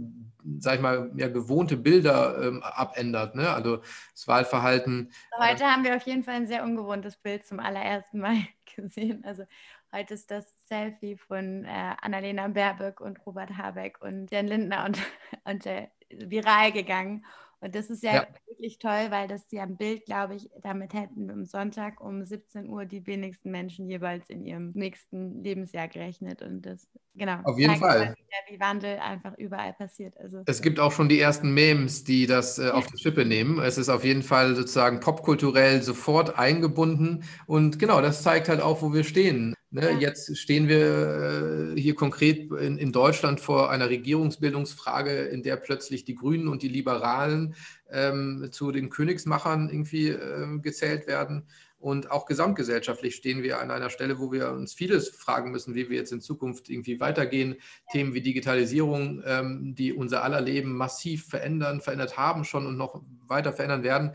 sag 0.59 0.77
ich 0.77 0.81
mal, 0.81 1.11
ja, 1.17 1.29
gewohnte 1.29 1.77
Bilder 1.77 2.43
ähm, 2.43 2.63
abändert. 2.63 3.35
Ne? 3.35 3.49
Also 3.49 3.79
das 4.13 4.29
Wahlverhalten. 4.29 5.13
Heute 5.39 5.65
äh, 5.65 5.67
haben 5.67 5.85
wir 5.85 5.97
auf 5.97 6.07
jeden 6.07 6.25
Fall 6.25 6.35
ein 6.35 6.47
sehr 6.47 6.65
ungewohntes 6.65 7.17
Bild 7.17 7.47
zum 7.47 7.61
allerersten 7.61 8.21
Mal 8.21 8.37
gesehen. 8.77 9.25
Also 9.25 9.45
heute 9.93 10.15
ist 10.15 10.31
das 10.31 10.47
Selfie 10.67 11.17
von 11.17 11.65
äh, 11.65 11.95
Annalena 12.01 12.49
Baerbock 12.49 13.01
und 13.01 13.25
Robert 13.27 13.57
Habeck 13.57 14.01
und 14.03 14.31
Jan 14.31 14.47
Lindner 14.47 14.85
und, 14.85 14.99
und 15.45 15.67
äh, 15.67 15.89
viral 16.11 16.73
gegangen. 16.73 17.25
Und 17.63 17.77
das 17.77 17.91
ist 17.91 18.03
ja, 18.03 18.15
ja, 18.15 18.27
wirklich 18.49 18.81
toll, 18.81 19.07
weil 19.11 19.29
das 19.29 19.47
ja 19.53 19.63
ein 19.63 19.77
Bild, 19.77 20.05
glaube 20.05 20.35
ich, 20.35 20.51
damit 20.63 20.95
hätten 20.95 21.29
wir 21.29 21.33
am 21.33 21.45
Sonntag 21.45 22.01
um 22.01 22.25
17 22.25 22.69
Uhr 22.69 22.87
die 22.87 23.07
wenigsten 23.07 23.53
Menschen 23.53 23.87
jeweils 23.87 24.29
in 24.29 24.45
ihrem 24.45 24.73
nächsten 24.75 25.45
Lebensjahr 25.45 25.87
gerechnet. 25.87 26.43
Und 26.43 26.67
das, 26.67 26.89
genau. 27.15 27.39
Auf 27.45 27.57
jeden 27.61 27.77
Fall. 27.77 28.17
Wieder, 28.17 28.51
wie 28.51 28.59
Wandel 28.59 28.99
einfach 28.99 29.39
überall 29.39 29.75
passiert. 29.75 30.19
Also, 30.19 30.43
es 30.47 30.61
gibt 30.61 30.81
auch 30.81 30.91
schon 30.91 31.09
die 31.09 31.21
ersten 31.21 31.55
Memes, 31.55 32.03
die 32.03 32.27
das 32.27 32.59
äh, 32.59 32.71
auf 32.71 32.89
die 32.89 32.99
Schippe 32.99 33.25
nehmen. 33.25 33.61
Es 33.61 33.79
ist 33.79 33.91
auf 33.91 34.05
jeden 34.05 34.25
Fall 34.25 34.57
sozusagen 34.57 34.99
popkulturell 34.99 35.83
sofort 35.83 36.37
eingebunden. 36.37 37.23
Und 37.47 37.79
genau, 37.79 38.01
das 38.01 38.25
zeigt 38.25 38.49
halt 38.49 38.61
auch, 38.61 38.83
wo 38.83 38.93
wir 38.93 39.05
stehen. 39.05 39.55
Ne. 39.75 39.97
Jetzt 39.99 40.37
stehen 40.37 40.69
wir 40.69 41.75
äh, 41.75 41.81
hier 41.81 41.95
konkret 41.95 42.51
in, 42.51 42.77
in, 42.77 42.93
Deutschland 42.93 43.41
vor 43.41 43.71
einer 43.71 43.89
Regierungsbildungsfrage, 43.89 45.23
in 45.23 45.43
der 45.43 45.57
plötzlich 45.57 46.05
die 46.05 46.15
Grünen 46.15 46.49
und 46.49 46.63
die 46.63 46.69
Liberalen 46.69 47.55
ähm, 47.91 48.49
zu 48.51 48.71
den 48.71 48.91
Königsmachern 48.91 49.71
irgendwie 49.71 50.09
äh, 50.09 50.59
gezählt 50.59 51.07
werden. 51.07 51.47
Und 51.79 52.11
auch 52.11 52.27
gesamtgesellschaftlich 52.27 53.17
stehen 53.17 53.43
wir 53.43 53.61
an 53.61 53.71
einer 53.71 53.89
Stelle, 53.89 54.19
wo 54.19 54.31
wir 54.31 54.53
uns 54.53 54.75
vieles 54.75 55.09
fragen 55.09 55.51
müssen, 55.51 55.75
wie 55.75 55.89
wir 55.89 55.97
jetzt 55.97 56.13
in 56.13 56.21
Zukunft 56.21 56.69
irgendwie 56.69 57.01
weitergehen. 57.01 57.57
Themen 57.91 58.13
wie 58.13 58.21
Digitalisierung, 58.21 59.23
ähm, 59.25 59.75
die 59.75 59.95
unser 59.95 60.23
aller 60.23 60.43
Leben 60.43 60.77
massiv 60.77 61.27
verändern, 61.27 61.81
verändert 61.81 62.19
haben 62.19 62.45
schon 62.45 62.67
und 62.67 62.77
noch 62.77 63.03
weiter 63.27 63.55
verändern 63.55 63.83
werden 63.83 64.13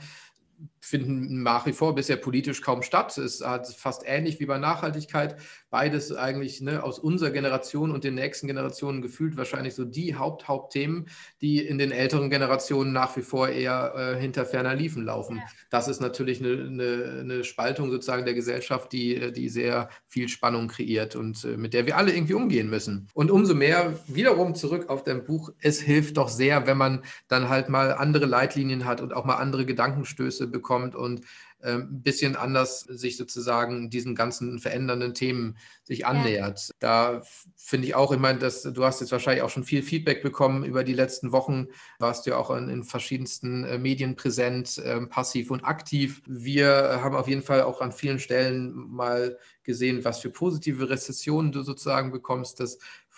finden 0.80 1.44
nach 1.44 1.66
wie 1.66 1.74
vor 1.74 1.96
bisher 1.96 2.18
politisch 2.18 2.62
kaum 2.62 2.82
statt. 2.82 3.18
Es 3.18 3.42
hat 3.42 3.68
fast 3.68 4.04
ähnlich 4.06 4.40
wie 4.40 4.46
bei 4.46 4.58
Nachhaltigkeit. 4.58 5.36
Beides 5.70 6.13
eigentlich 6.13 6.62
ne, 6.62 6.84
aus 6.84 7.00
unserer 7.00 7.32
Generation 7.32 7.92
und 7.92 8.04
den 8.04 8.16
nächsten 8.16 8.48
Generationen 8.48 9.02
gefühlt 9.02 9.38
wahrscheinlich 9.38 9.76
so 9.76 9.86
die 9.86 10.16
Haupt 10.16 10.48
Hauptthemen, 10.48 11.08
die 11.42 11.60
in 11.60 11.78
den 11.78 11.92
älteren 11.92 12.30
Generationen 12.30 12.94
nach 12.94 13.16
wie 13.18 13.22
vor 13.22 13.50
eher 13.50 13.94
äh, 13.96 14.20
hinter 14.20 14.46
ferner 14.46 14.76
Liefen 14.76 15.04
laufen. 15.04 15.38
Ja. 15.38 15.44
Das 15.70 15.88
ist 15.88 16.00
natürlich 16.00 16.40
eine, 16.40 16.54
eine, 16.54 17.20
eine, 17.22 17.44
Spaltung 17.44 17.92
sozusagen 17.92 18.26
der 18.26 18.34
Gesellschaft, 18.34 18.92
die, 18.94 19.32
die 19.34 19.50
sehr 19.50 19.90
viel 20.08 20.30
Spannung 20.30 20.68
kreiert 20.68 21.16
und 21.16 21.44
äh, 21.44 21.58
mit 21.58 21.74
der 21.74 21.86
wir 21.86 21.98
alle 21.98 22.13
irgendwie 22.13 22.34
umgehen 22.34 22.70
müssen. 22.70 23.08
Und 23.13 23.32
umso 23.32 23.54
mehr 23.54 23.94
wiederum 24.08 24.56
zurück 24.56 24.90
auf 24.90 25.04
dein 25.04 25.24
Buch, 25.24 25.52
es 25.60 25.82
hilft 25.82 26.18
doch 26.18 26.30
sehr, 26.30 26.68
wenn 26.68 26.78
man 26.78 27.04
dann 27.28 27.50
halt 27.50 27.70
mal 27.70 27.94
andere 27.94 28.26
Leitlinien 28.26 28.86
hat 28.86 29.02
und 29.02 29.13
auch 29.13 29.26
mal 29.26 29.36
andere 29.36 29.66
Gedankenstöße 29.66 30.48
bekommt 30.48 30.66
und 30.75 31.25
ein 31.60 31.82
ähm, 31.82 32.03
bisschen 32.03 32.36
anders 32.36 32.82
sich 32.82 33.17
sozusagen 33.17 33.89
diesen 33.89 34.13
ganzen 34.13 34.60
verändernden 34.60 35.15
Themen 35.15 35.58
sich 35.84 36.06
annähert. 36.06 36.67
Ja. 36.67 36.73
Da 36.80 37.21
finde 37.56 37.88
ich 37.88 37.95
auch, 37.95 38.12
ich 38.12 38.19
meine, 38.19 38.38
dass 38.38 38.62
du 38.62 38.84
hast 38.84 39.01
jetzt 39.01 39.12
wahrscheinlich 39.12 39.41
auch 39.41 39.49
schon 39.49 39.63
viel 39.63 39.82
Feedback 39.82 40.21
bekommen 40.21 40.63
über 40.63 40.84
die 40.84 40.93
letzten 40.93 41.32
Wochen, 41.32 41.67
warst 41.97 42.25
du 42.25 42.32
ja 42.32 42.38
auch 42.38 42.51
in, 42.51 42.69
in 42.69 42.84
verschiedensten 42.84 43.63
äh, 43.63 43.80
Medien 43.80 44.15
präsent, 44.15 44.77
äh, 44.77 45.01
passiv 45.08 45.49
und 45.49 45.63
aktiv. 45.63 46.21
Wir 46.27 46.99
haben 47.01 47.15
auf 47.15 47.27
jeden 47.27 47.41
Fall 47.43 47.63
auch 47.63 47.82
an 47.82 47.91
vielen 47.91 48.19
Stellen 48.19 48.73
mal 48.75 49.38
gesehen, 49.63 50.06
was 50.06 50.19
für 50.19 50.30
positive 50.30 50.89
Rezessionen 50.89 51.51
du 51.51 51.63
sozusagen 51.63 52.12
bekommst. 52.12 52.60
Das 52.60 52.77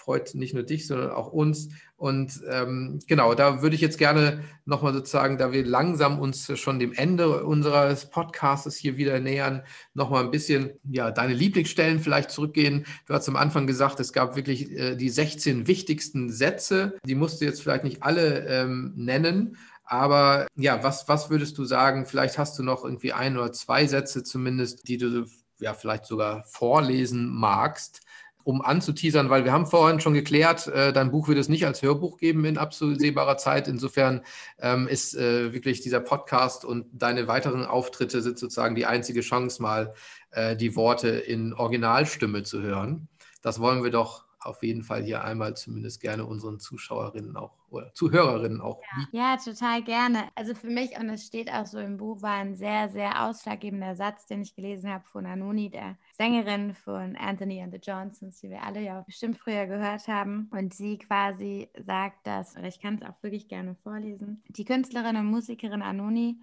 freut 0.10 0.34
nicht 0.34 0.56
nur 0.56 0.64
dich, 0.64 0.88
sondern 0.88 1.12
auch 1.12 1.28
uns. 1.28 1.70
Und 1.96 2.42
ähm, 2.50 2.98
genau, 3.06 3.36
da 3.36 3.62
würde 3.62 3.76
ich 3.76 3.82
jetzt 3.82 4.00
gerne 4.00 4.44
nochmal 4.66 4.92
sozusagen, 4.92 5.38
da 5.38 5.52
wir 5.52 5.64
langsam 5.64 6.18
uns 6.18 6.52
schon 6.60 6.80
dem 6.80 6.94
Ende 6.94 7.44
unseres 7.44 8.10
Podcasts 8.10 8.76
hier 8.76 8.98
wieder 8.98 9.20
nähern, 9.20 9.62
nochmal 9.94 10.24
ein 10.24 10.32
bisschen, 10.32 10.72
ja, 10.90 11.12
deine 11.12 11.36
Lieblingsstellen 11.36 12.00
vielleicht 12.00 12.32
zurückgehen. 12.32 12.88
Du 13.06 13.14
hast 13.14 13.30
am 13.30 13.36
Anfang 13.36 13.68
gesagt, 13.68 14.00
es 14.00 14.12
gab 14.12 14.36
wirklich 14.36 14.72
äh, 14.72 14.96
die 14.96 15.10
16 15.10 15.68
wichtigsten 15.68 16.32
Sätze. 16.32 16.98
Die 17.06 17.14
musst 17.14 17.40
du 17.40 17.46
jetzt 17.46 17.62
vielleicht 17.62 17.84
nicht 17.84 18.02
alle 18.02 18.48
ähm, 18.48 18.94
nennen. 18.96 19.58
Aber 19.84 20.48
ja, 20.56 20.82
was, 20.82 21.08
was 21.08 21.30
würdest 21.30 21.56
du 21.60 21.66
sagen? 21.66 22.08
Vielleicht 22.08 22.40
hast 22.40 22.58
du 22.58 22.64
noch 22.64 22.84
irgendwie 22.84 23.14
ein 23.14 23.38
oder 23.38 23.52
zwei 23.52 23.86
Sätze 23.86 24.24
zumindest, 24.24 24.88
die 24.88 24.98
du 24.98 25.28
ja 25.60 25.76
vielleicht 25.76 26.06
sogar 26.06 26.46
vorlesen 26.46 27.30
magst, 27.30 28.02
um 28.44 28.62
anzuteasern, 28.62 29.30
weil 29.30 29.46
wir 29.46 29.52
haben 29.52 29.68
vorhin 29.68 30.00
schon 30.00 30.14
geklärt, 30.14 30.68
äh, 30.68 30.94
dein 30.94 31.12
Buch 31.12 31.28
wird 31.28 31.38
es 31.38 31.50
nicht 31.50 31.66
als 31.66 31.82
Hörbuch 31.82 32.18
geben 32.18 32.46
in 32.46 32.58
absehbarer 32.58 33.38
Zeit. 33.38 33.68
Insofern 33.68 34.22
ähm, 34.60 34.88
ist 34.88 35.16
äh, 35.16 35.54
wirklich 35.54 35.82
dieser 35.82 36.00
Podcast 36.00 36.66
und 36.66 36.88
deine 36.94 37.28
weiteren 37.28 37.66
Auftritte 37.66 38.22
sind 38.22 38.40
sozusagen 38.40 38.76
die 38.76 38.86
einzige 38.86 39.22
Chance, 39.22 39.62
mal 39.62 39.94
äh, 40.32 40.56
die 40.56 40.76
Worte 40.76 41.10
in 41.10 41.54
Originalstimme 41.54 42.44
zu 42.44 42.62
hören. 42.62 43.08
Das 43.42 43.60
wollen 43.60 43.84
wir 43.84 43.92
doch 43.92 44.29
auf 44.42 44.64
jeden 44.64 44.84
Fall 44.84 45.04
hier 45.04 45.24
einmal 45.24 45.56
zumindest 45.56 46.02
gerne 46.02 46.26
unseren 46.26 46.60
Zuschauerinnen 46.60 47.36
auch 47.36 47.58
oder 47.70 47.94
Zuhörerinnen 47.94 48.62
auch. 48.62 48.82
Ja, 49.12 49.34
ja, 49.34 49.38
total 49.38 49.84
gerne. 49.84 50.30
Also 50.36 50.56
für 50.56 50.70
mich, 50.70 50.98
und 50.98 51.10
es 51.10 51.26
steht 51.26 51.52
auch 51.52 51.66
so 51.66 51.78
im 51.80 51.98
Buch, 51.98 52.22
war 52.22 52.38
ein 52.38 52.56
sehr, 52.56 52.90
sehr 52.90 53.26
ausschlaggebender 53.26 53.96
Satz, 53.96 54.26
den 54.26 54.42
ich 54.42 54.56
gelesen 54.56 54.90
habe 54.90 55.06
von 55.06 55.26
Anoni, 55.26 55.70
der 55.70 55.98
Sängerin 56.18 56.74
von 56.74 57.16
Anthony 57.16 57.62
and 57.62 57.74
the 57.74 57.80
Johnsons, 57.82 58.40
die 58.40 58.50
wir 58.50 58.64
alle 58.64 58.82
ja 58.82 59.02
bestimmt 59.02 59.38
früher 59.38 59.68
gehört 59.68 60.08
haben. 60.08 60.50
Und 60.52 60.74
sie 60.74 60.98
quasi 60.98 61.70
sagt 61.86 62.26
das, 62.26 62.56
oder 62.56 62.68
ich 62.68 62.80
kann 62.80 62.96
es 62.96 63.04
auch 63.04 63.22
wirklich 63.22 63.48
gerne 63.48 63.76
vorlesen. 63.84 64.44
Die 64.48 64.66
Künstlerin 64.66 65.18
und 65.18 65.26
Musikerin 65.28 65.82
Anoni 65.82 66.40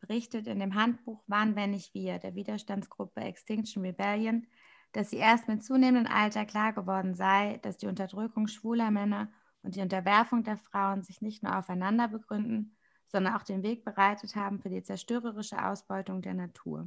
berichtet 0.00 0.46
in 0.46 0.60
dem 0.60 0.74
Handbuch 0.74 1.22
Wann, 1.26 1.56
wenn 1.56 1.72
nicht 1.72 1.92
wir, 1.94 2.18
der 2.18 2.34
Widerstandsgruppe 2.34 3.20
Extinction 3.20 3.84
Rebellion, 3.84 4.46
dass 4.92 5.10
sie 5.10 5.16
erst 5.16 5.48
mit 5.48 5.62
zunehmendem 5.64 6.12
Alter 6.12 6.44
klar 6.44 6.72
geworden 6.72 7.14
sei, 7.14 7.58
dass 7.62 7.76
die 7.76 7.86
Unterdrückung 7.86 8.46
schwuler 8.46 8.90
Männer 8.90 9.30
und 9.62 9.76
die 9.76 9.80
Unterwerfung 9.80 10.44
der 10.44 10.56
Frauen 10.56 11.02
sich 11.02 11.20
nicht 11.20 11.42
nur 11.42 11.56
aufeinander 11.56 12.08
begründen, 12.08 12.76
sondern 13.06 13.34
auch 13.34 13.42
den 13.42 13.62
Weg 13.62 13.84
bereitet 13.84 14.36
haben 14.36 14.60
für 14.60 14.68
die 14.68 14.82
zerstörerische 14.82 15.64
Ausbeutung 15.64 16.22
der 16.22 16.34
Natur. 16.34 16.86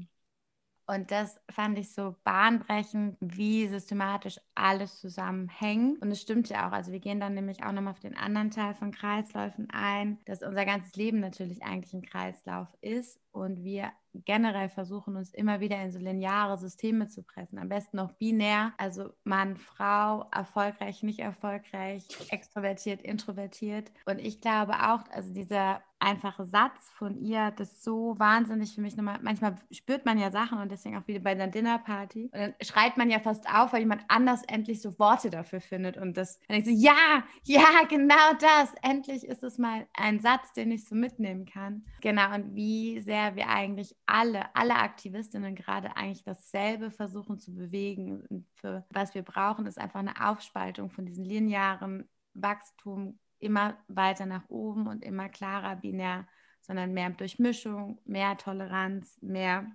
Und 0.88 1.10
das 1.12 1.40
fand 1.50 1.78
ich 1.78 1.94
so 1.94 2.18
bahnbrechend, 2.26 3.16
wie 3.22 3.68
systematisch 3.68 4.40
alles 4.56 5.00
zusammenhängt. 5.00 6.02
Und 6.02 6.12
es 6.12 6.22
stimmt 6.22 6.50
ja 6.50 6.68
auch. 6.68 6.74
Also 6.74 6.92
wir 6.92 7.00
gehen 7.00 7.20
dann 7.20 7.34
nämlich 7.34 7.64
auch 7.64 7.72
nochmal 7.72 7.94
auf 7.94 8.00
den 8.00 8.18
anderen 8.18 8.52
Teil 8.52 8.74
von 8.74 8.92
Kreisläufen 8.92 9.70
ein, 9.72 10.20
dass 10.26 10.42
unser 10.42 10.66
ganzes 10.66 10.96
Leben 10.96 11.20
natürlich 11.20 11.64
eigentlich 11.64 11.94
ein 11.94 12.02
Kreislauf 12.02 12.68
ist 12.82 13.21
und 13.32 13.64
wir 13.64 13.92
generell 14.14 14.70
versuchen, 14.70 15.16
uns 15.16 15.34
immer 15.34 15.60
wieder 15.60 15.82
in 15.82 15.92
so 15.92 16.00
lineare 16.00 16.58
Systeme 16.58 17.08
zu 17.08 17.24
pressen. 17.24 17.58
Am 17.58 17.70
besten 17.70 17.98
noch 17.98 18.12
binär, 18.14 18.74
also 18.78 19.10
Mann, 19.24 19.56
Frau, 19.56 20.28
erfolgreich, 20.32 21.02
nicht 21.04 21.20
erfolgreich, 21.20 22.06
extrovertiert, 22.30 23.02
introvertiert. 23.02 23.92
Und 24.06 24.20
ich 24.20 24.42
glaube 24.42 24.74
auch, 24.74 25.04
also 25.12 25.34
dieser 25.34 25.82
einfache 26.02 26.46
Satz 26.46 26.90
von 26.96 27.16
ihr, 27.16 27.52
das 27.52 27.84
so 27.84 28.18
wahnsinnig 28.18 28.74
für 28.74 28.82
mich 28.82 28.98
nochmal. 28.98 29.20
Manchmal 29.22 29.56
spürt 29.70 30.06
man 30.06 30.18
ja 30.18 30.32
Sachen 30.32 30.58
und 30.58 30.72
deswegen 30.72 30.98
auch 30.98 31.08
wieder 31.08 31.20
bei 31.20 31.32
einer 31.32 31.48
Dinnerparty. 31.48 32.32
Und 32.34 32.34
dann 32.34 32.56
schreit 32.62 32.98
man 32.98 33.12
ja 33.12 33.20
fast 33.20 33.48
auf, 33.48 33.72
weil 33.72 33.82
jemand 33.82 34.04
anders 34.08 34.42
endlich 34.48 34.82
so 34.82 34.98
Worte 34.98 35.30
dafür 35.30 35.62
findet. 35.62 35.98
Und 35.98 36.18
das, 36.18 36.40
dann 36.48 36.56
denke 36.56 36.72
ich 36.72 36.80
so, 36.80 36.86
ja, 36.88 37.24
ja, 37.44 37.86
genau 37.88 38.34
das. 38.40 38.74
Endlich 38.82 39.26
ist 39.26 39.44
es 39.44 39.60
mal 39.60 39.88
ein 39.94 40.20
Satz, 40.20 40.54
den 40.54 40.72
ich 40.72 40.86
so 40.86 40.96
mitnehmen 40.96 41.46
kann. 41.46 41.86
Genau. 42.02 42.34
Und 42.34 42.56
wie 42.56 43.00
sehr 43.02 43.21
wir 43.36 43.50
eigentlich 43.50 43.96
alle, 44.06 44.54
alle 44.56 44.76
Aktivistinnen 44.76 45.56
gerade 45.56 45.96
eigentlich 45.96 46.24
dasselbe 46.24 46.92
versuchen 46.92 47.40
zu 47.40 47.54
bewegen. 47.54 48.26
Und 48.30 48.48
für 48.56 48.86
was 48.90 49.14
wir 49.16 49.24
brauchen, 49.24 49.66
ist 49.66 49.80
einfach 49.80 50.00
eine 50.00 50.30
Aufspaltung 50.30 50.90
von 50.90 51.06
diesen 51.06 51.26
linearen 51.26 52.10
Wachstum 52.34 53.20
immer 53.40 53.78
weiter 53.88 54.26
nach 54.26 54.50
oben 54.50 54.88
und 54.88 55.04
immer 55.04 55.30
klarer 55.30 55.76
binär, 55.76 56.28
sondern 56.62 56.94
mehr 56.94 57.10
Durchmischung, 57.10 58.00
mehr 58.06 58.38
Toleranz, 58.38 59.18
mehr 59.22 59.66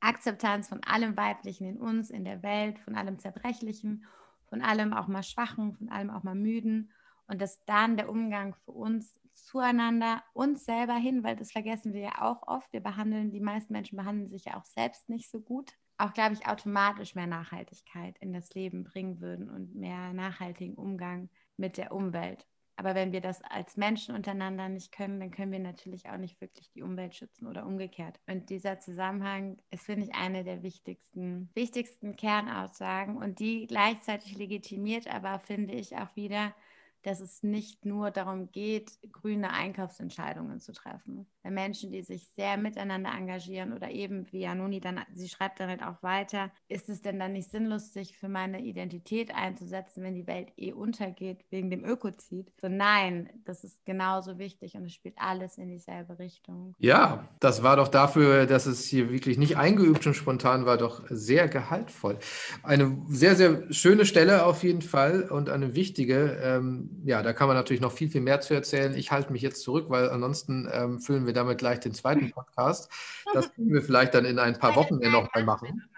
Akzeptanz 0.00 0.68
von 0.68 0.82
allem 0.84 1.16
Weiblichen 1.16 1.66
in 1.66 1.76
uns, 1.78 2.10
in 2.10 2.24
der 2.24 2.42
Welt, 2.42 2.78
von 2.78 2.94
allem 2.94 3.18
Zerbrechlichen, 3.18 4.04
von 4.48 4.62
allem 4.62 4.92
auch 4.92 5.08
mal 5.08 5.22
Schwachen, 5.24 5.74
von 5.74 5.88
allem 5.88 6.10
auch 6.10 6.22
mal 6.22 6.36
Müden. 6.36 6.92
Und 7.26 7.42
dass 7.42 7.64
dann 7.64 7.96
der 7.96 8.08
Umgang 8.08 8.54
für 8.64 8.70
uns 8.70 9.20
zueinander, 9.44 10.22
uns 10.32 10.64
selber 10.64 10.94
hin, 10.94 11.24
weil 11.24 11.36
das 11.36 11.52
vergessen 11.52 11.92
wir 11.92 12.00
ja 12.00 12.22
auch 12.22 12.46
oft. 12.46 12.72
Wir 12.72 12.80
behandeln, 12.80 13.30
die 13.30 13.40
meisten 13.40 13.72
Menschen 13.72 13.96
behandeln 13.96 14.30
sich 14.30 14.46
ja 14.46 14.56
auch 14.58 14.64
selbst 14.64 15.08
nicht 15.08 15.30
so 15.30 15.40
gut. 15.40 15.72
Auch, 15.98 16.12
glaube 16.12 16.34
ich, 16.34 16.46
automatisch 16.46 17.14
mehr 17.14 17.26
Nachhaltigkeit 17.26 18.16
in 18.18 18.32
das 18.32 18.54
Leben 18.54 18.84
bringen 18.84 19.20
würden 19.20 19.50
und 19.50 19.74
mehr 19.74 20.12
nachhaltigen 20.12 20.74
Umgang 20.74 21.28
mit 21.56 21.76
der 21.76 21.92
Umwelt. 21.92 22.46
Aber 22.78 22.94
wenn 22.94 23.10
wir 23.10 23.20
das 23.20 23.42
als 23.42 23.76
Menschen 23.76 24.14
untereinander 24.14 24.68
nicht 24.68 24.92
können, 24.92 25.18
dann 25.18 25.32
können 25.32 25.50
wir 25.50 25.58
natürlich 25.58 26.08
auch 26.08 26.16
nicht 26.16 26.40
wirklich 26.40 26.70
die 26.70 26.82
Umwelt 26.82 27.12
schützen 27.16 27.48
oder 27.48 27.66
umgekehrt. 27.66 28.20
Und 28.28 28.50
dieser 28.50 28.78
Zusammenhang 28.78 29.58
ist, 29.72 29.86
finde 29.86 30.04
ich, 30.04 30.14
eine 30.14 30.44
der 30.44 30.62
wichtigsten, 30.62 31.50
wichtigsten 31.54 32.14
Kernaussagen 32.14 33.16
und 33.16 33.40
die 33.40 33.66
gleichzeitig 33.66 34.38
legitimiert 34.38 35.12
aber, 35.12 35.40
finde 35.40 35.74
ich, 35.74 35.96
auch 35.96 36.14
wieder 36.14 36.54
dass 37.02 37.20
es 37.20 37.42
nicht 37.42 37.84
nur 37.84 38.10
darum 38.10 38.50
geht, 38.50 38.98
grüne 39.12 39.52
Einkaufsentscheidungen 39.52 40.60
zu 40.60 40.72
treffen. 40.72 41.26
Bei 41.42 41.50
Menschen, 41.50 41.92
die 41.92 42.02
sich 42.02 42.28
sehr 42.36 42.56
miteinander 42.56 43.10
engagieren 43.16 43.72
oder 43.72 43.90
eben 43.90 44.26
wie 44.32 44.40
Januni 44.40 44.80
dann, 44.80 45.00
sie 45.14 45.28
schreibt 45.28 45.60
dann 45.60 45.68
halt 45.68 45.82
auch 45.82 46.02
weiter, 46.02 46.50
ist 46.68 46.88
es 46.88 47.00
denn 47.00 47.18
dann 47.18 47.32
nicht 47.32 47.50
sinnlos, 47.50 47.92
sich 47.92 48.16
für 48.16 48.28
meine 48.28 48.60
Identität 48.60 49.34
einzusetzen, 49.34 50.02
wenn 50.02 50.14
die 50.14 50.26
Welt 50.26 50.52
eh 50.56 50.72
untergeht 50.72 51.44
wegen 51.50 51.70
dem 51.70 51.84
Ökozid? 51.84 52.52
So 52.60 52.68
nein, 52.68 53.30
das 53.44 53.64
ist 53.64 53.84
genauso 53.84 54.38
wichtig 54.38 54.74
und 54.74 54.84
es 54.84 54.92
spielt 54.92 55.16
alles 55.18 55.58
in 55.58 55.68
dieselbe 55.68 56.18
Richtung. 56.18 56.74
Ja, 56.78 57.28
das 57.40 57.62
war 57.62 57.76
doch 57.76 57.88
dafür, 57.88 58.46
dass 58.46 58.66
es 58.66 58.84
hier 58.84 59.10
wirklich 59.10 59.38
nicht 59.38 59.56
eingeübt 59.56 60.06
und 60.06 60.14
spontan 60.14 60.66
war, 60.66 60.76
doch 60.76 61.04
sehr 61.08 61.48
gehaltvoll. 61.48 62.18
Eine 62.62 62.98
sehr, 63.08 63.36
sehr 63.36 63.72
schöne 63.72 64.04
Stelle 64.04 64.44
auf 64.44 64.62
jeden 64.62 64.82
Fall 64.82 65.22
und 65.22 65.48
eine 65.48 65.74
wichtige. 65.74 66.38
Ähm, 66.42 66.87
ja, 67.04 67.22
da 67.22 67.32
kann 67.32 67.48
man 67.48 67.56
natürlich 67.56 67.80
noch 67.80 67.92
viel, 67.92 68.10
viel 68.10 68.20
mehr 68.20 68.40
zu 68.40 68.54
erzählen. 68.54 68.94
Ich 68.94 69.10
halte 69.10 69.32
mich 69.32 69.42
jetzt 69.42 69.62
zurück, 69.62 69.86
weil 69.88 70.10
ansonsten 70.10 70.68
ähm, 70.72 71.00
füllen 71.00 71.26
wir 71.26 71.32
damit 71.32 71.58
gleich 71.58 71.80
den 71.80 71.94
zweiten 71.94 72.30
Podcast. 72.30 72.90
Das 73.32 73.52
können 73.54 73.72
wir 73.72 73.82
vielleicht 73.82 74.14
dann 74.14 74.24
in 74.24 74.38
ein 74.38 74.58
paar 74.58 74.76
Wochen 74.76 74.98
noch 74.98 75.32
mal 75.34 75.44
machen. 75.44 75.88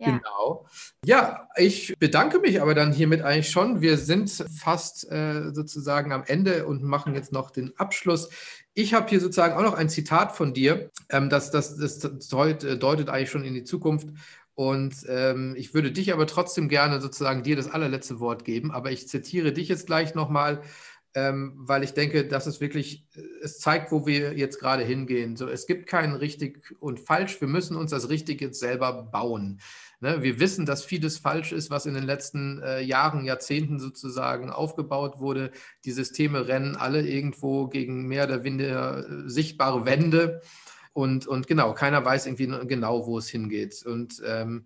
Ja. 0.00 0.06
Genau. 0.16 0.66
Ja, 1.04 1.48
ich 1.56 1.94
bedanke 1.98 2.38
mich 2.38 2.62
aber 2.62 2.74
dann 2.74 2.90
hiermit 2.90 3.20
eigentlich 3.20 3.50
schon. 3.50 3.82
Wir 3.82 3.98
sind 3.98 4.30
fast 4.58 5.10
äh, 5.12 5.52
sozusagen 5.52 6.12
am 6.12 6.24
Ende 6.26 6.66
und 6.66 6.82
machen 6.82 7.14
jetzt 7.14 7.32
noch 7.32 7.50
den 7.50 7.76
Abschluss. 7.76 8.30
Ich 8.72 8.94
habe 8.94 9.10
hier 9.10 9.20
sozusagen 9.20 9.54
auch 9.54 9.62
noch 9.62 9.74
ein 9.74 9.90
Zitat 9.90 10.34
von 10.34 10.54
dir. 10.54 10.90
Ähm, 11.10 11.28
das, 11.28 11.50
das, 11.50 11.76
das 11.76 11.98
deutet, 12.28 12.82
deutet 12.82 13.10
eigentlich 13.10 13.30
schon 13.30 13.44
in 13.44 13.52
die 13.52 13.64
Zukunft. 13.64 14.08
Und 14.54 15.06
ähm, 15.08 15.54
ich 15.56 15.72
würde 15.74 15.92
dich 15.92 16.12
aber 16.12 16.26
trotzdem 16.26 16.68
gerne 16.68 17.00
sozusagen 17.00 17.42
dir 17.42 17.56
das 17.56 17.70
allerletzte 17.70 18.20
Wort 18.20 18.44
geben. 18.44 18.70
Aber 18.70 18.90
ich 18.90 19.08
zitiere 19.08 19.52
dich 19.52 19.68
jetzt 19.68 19.86
gleich 19.86 20.14
nochmal. 20.14 20.62
ähm, 21.14 21.54
weil 21.56 21.82
ich 21.82 21.92
denke, 21.92 22.24
dass 22.26 22.46
es 22.46 22.60
wirklich, 22.60 23.04
es 23.42 23.58
zeigt, 23.58 23.90
wo 23.90 24.06
wir 24.06 24.34
jetzt 24.34 24.60
gerade 24.60 24.84
hingehen. 24.84 25.36
So, 25.36 25.48
es 25.48 25.66
gibt 25.66 25.88
kein 25.88 26.14
richtig 26.14 26.72
und 26.78 27.00
falsch. 27.00 27.40
Wir 27.40 27.48
müssen 27.48 27.76
uns 27.76 27.90
das 27.90 28.08
richtig 28.10 28.40
jetzt 28.40 28.60
selber 28.60 28.92
bauen. 29.10 29.60
Ne? 30.00 30.22
Wir 30.22 30.38
wissen, 30.38 30.66
dass 30.66 30.84
vieles 30.84 31.18
falsch 31.18 31.50
ist, 31.52 31.68
was 31.68 31.86
in 31.86 31.94
den 31.94 32.04
letzten 32.04 32.62
äh, 32.62 32.80
Jahren, 32.80 33.24
Jahrzehnten 33.24 33.80
sozusagen 33.80 34.50
aufgebaut 34.50 35.18
wurde. 35.18 35.50
Die 35.84 35.92
Systeme 35.92 36.46
rennen 36.46 36.76
alle 36.76 37.02
irgendwo 37.02 37.66
gegen 37.66 38.06
mehr 38.06 38.24
oder 38.26 38.44
weniger 38.44 38.98
äh, 38.98 39.28
sichtbare 39.28 39.86
Wände. 39.86 40.42
Und, 40.92 41.26
und 41.26 41.46
genau, 41.46 41.72
keiner 41.72 42.04
weiß 42.04 42.26
irgendwie 42.26 42.66
genau, 42.66 43.06
wo 43.06 43.18
es 43.18 43.28
hingeht. 43.28 43.84
Und 43.86 44.22
ähm, 44.26 44.64